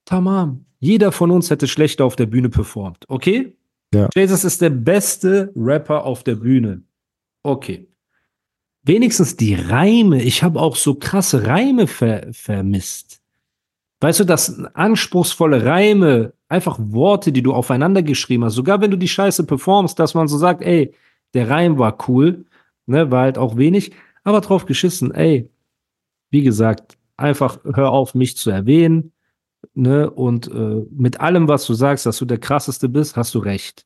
Tamam. 0.05 0.65
Jeder 0.79 1.11
von 1.11 1.31
uns 1.31 1.49
hätte 1.49 1.67
schlechter 1.67 2.05
auf 2.05 2.15
der 2.15 2.25
Bühne 2.25 2.49
performt. 2.49 3.05
Okay? 3.07 3.55
Ja. 3.93 4.09
Jesus 4.15 4.43
ist 4.43 4.61
der 4.61 4.69
beste 4.69 5.51
Rapper 5.55 6.05
auf 6.05 6.23
der 6.23 6.35
Bühne. 6.35 6.83
Okay. 7.43 7.87
Wenigstens 8.83 9.35
die 9.35 9.55
Reime. 9.55 10.21
Ich 10.23 10.41
habe 10.41 10.59
auch 10.59 10.75
so 10.75 10.95
krasse 10.95 11.45
Reime 11.45 11.87
ver 11.87 12.27
vermisst. 12.31 13.21
Weißt 14.01 14.21
du, 14.21 14.23
dass 14.23 14.63
anspruchsvolle 14.73 15.65
Reime 15.65 16.33
einfach 16.47 16.79
Worte, 16.79 17.33
die 17.33 17.41
du 17.41 17.53
aufeinander 17.53 18.01
geschrieben 18.01 18.45
hast, 18.45 18.53
sogar 18.53 18.79
wenn 18.79 18.91
du 18.91 18.97
die 18.97 19.09
Scheiße 19.09 19.45
performst, 19.45 19.99
dass 19.99 20.13
man 20.13 20.29
so 20.29 20.37
sagt, 20.37 20.61
ey, 20.61 20.93
der 21.33 21.49
Reim 21.49 21.77
war 21.77 21.97
cool, 22.07 22.45
ne, 22.85 23.11
war 23.11 23.23
halt 23.23 23.37
auch 23.37 23.57
wenig, 23.57 23.91
aber 24.23 24.39
drauf 24.41 24.65
geschissen, 24.65 25.13
ey, 25.13 25.49
wie 26.31 26.41
gesagt, 26.41 26.97
einfach 27.17 27.59
hör 27.73 27.91
auf, 27.91 28.15
mich 28.15 28.37
zu 28.37 28.49
erwähnen, 28.49 29.11
ne, 29.79 30.09
und 30.09 30.47
äh, 30.47 30.85
mit 30.91 31.19
allem, 31.19 31.47
was 31.47 31.65
du 31.65 31.73
sagst, 31.73 32.05
dass 32.05 32.17
du 32.17 32.25
der 32.25 32.37
krasseste 32.37 32.89
bist, 32.89 33.17
hast 33.17 33.33
du 33.35 33.39
recht. 33.39 33.85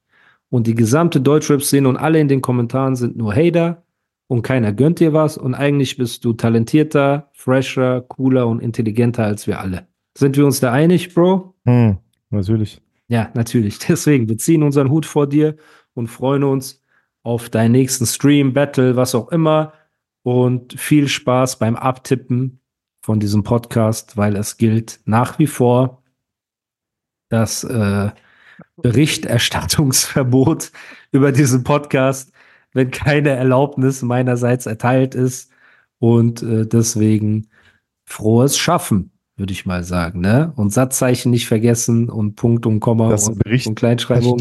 Und 0.49 0.67
die 0.67 0.75
gesamte 0.75 1.21
Deutschrap-Szene 1.21 1.87
und 1.87 1.97
alle 1.97 2.19
in 2.19 2.27
den 2.27 2.41
Kommentaren 2.41 2.95
sind 2.95 3.15
nur 3.15 3.33
Hater 3.33 3.83
und 4.27 4.41
keiner 4.41 4.71
gönnt 4.73 4.99
dir 4.99 5.13
was 5.13 5.37
und 5.37 5.55
eigentlich 5.55 5.97
bist 5.97 6.25
du 6.25 6.33
talentierter, 6.33 7.29
fresher, 7.33 8.01
cooler 8.01 8.47
und 8.47 8.61
intelligenter 8.61 9.23
als 9.23 9.47
wir 9.47 9.59
alle. 9.59 9.87
Sind 10.17 10.37
wir 10.37 10.45
uns 10.45 10.59
da 10.59 10.71
einig, 10.71 11.13
Bro? 11.13 11.55
Hm. 11.65 11.97
Natürlich. 12.29 12.81
Ja, 13.07 13.31
natürlich. 13.33 13.79
Deswegen, 13.87 14.29
wir 14.29 14.37
ziehen 14.37 14.63
unseren 14.63 14.89
Hut 14.89 15.05
vor 15.05 15.27
dir 15.27 15.55
und 15.93 16.07
freuen 16.07 16.43
uns 16.43 16.81
auf 17.23 17.49
deinen 17.49 17.71
nächsten 17.71 18.05
Stream, 18.05 18.53
Battle, 18.53 18.95
was 18.95 19.15
auch 19.15 19.29
immer. 19.29 19.73
Und 20.23 20.79
viel 20.79 21.07
Spaß 21.07 21.59
beim 21.59 21.75
Abtippen 21.75 22.59
von 23.03 23.19
diesem 23.19 23.43
Podcast, 23.43 24.15
weil 24.15 24.37
es 24.37 24.57
gilt 24.57 25.01
nach 25.05 25.37
wie 25.37 25.47
vor 25.47 26.01
das 27.29 27.63
äh, 27.65 28.11
Berichterstattungsverbot 28.77 30.71
über 31.11 31.33
diesen 31.33 31.63
Podcast, 31.63 32.31
wenn 32.71 32.91
keine 32.91 33.31
Erlaubnis 33.31 34.01
meinerseits 34.01 34.65
erteilt 34.65 35.15
ist. 35.15 35.51
Und 35.99 36.41
äh, 36.43 36.65
deswegen 36.65 37.49
frohes 38.05 38.57
Schaffen 38.57 39.11
würde 39.35 39.51
ich 39.51 39.65
mal 39.65 39.83
sagen, 39.83 40.21
ne? 40.21 40.53
Und 40.55 40.71
Satzzeichen 40.71 41.31
nicht 41.31 41.47
vergessen 41.47 42.09
und 42.09 42.35
Punkt 42.35 42.65
und 42.65 42.79
Komma 42.79 43.09
das 43.09 43.27
und, 43.27 43.43
Bericht 43.43 43.67
und 43.67 43.75
Kleinschreibung. 43.75 44.37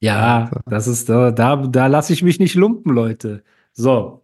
Ja, 0.00 0.50
das 0.66 0.86
ist 0.86 1.08
da, 1.08 1.30
da, 1.30 1.56
da 1.56 1.88
lasse 1.88 2.12
ich 2.12 2.22
mich 2.22 2.38
nicht 2.38 2.54
lumpen, 2.54 2.92
Leute. 2.92 3.42
So. 3.72 4.23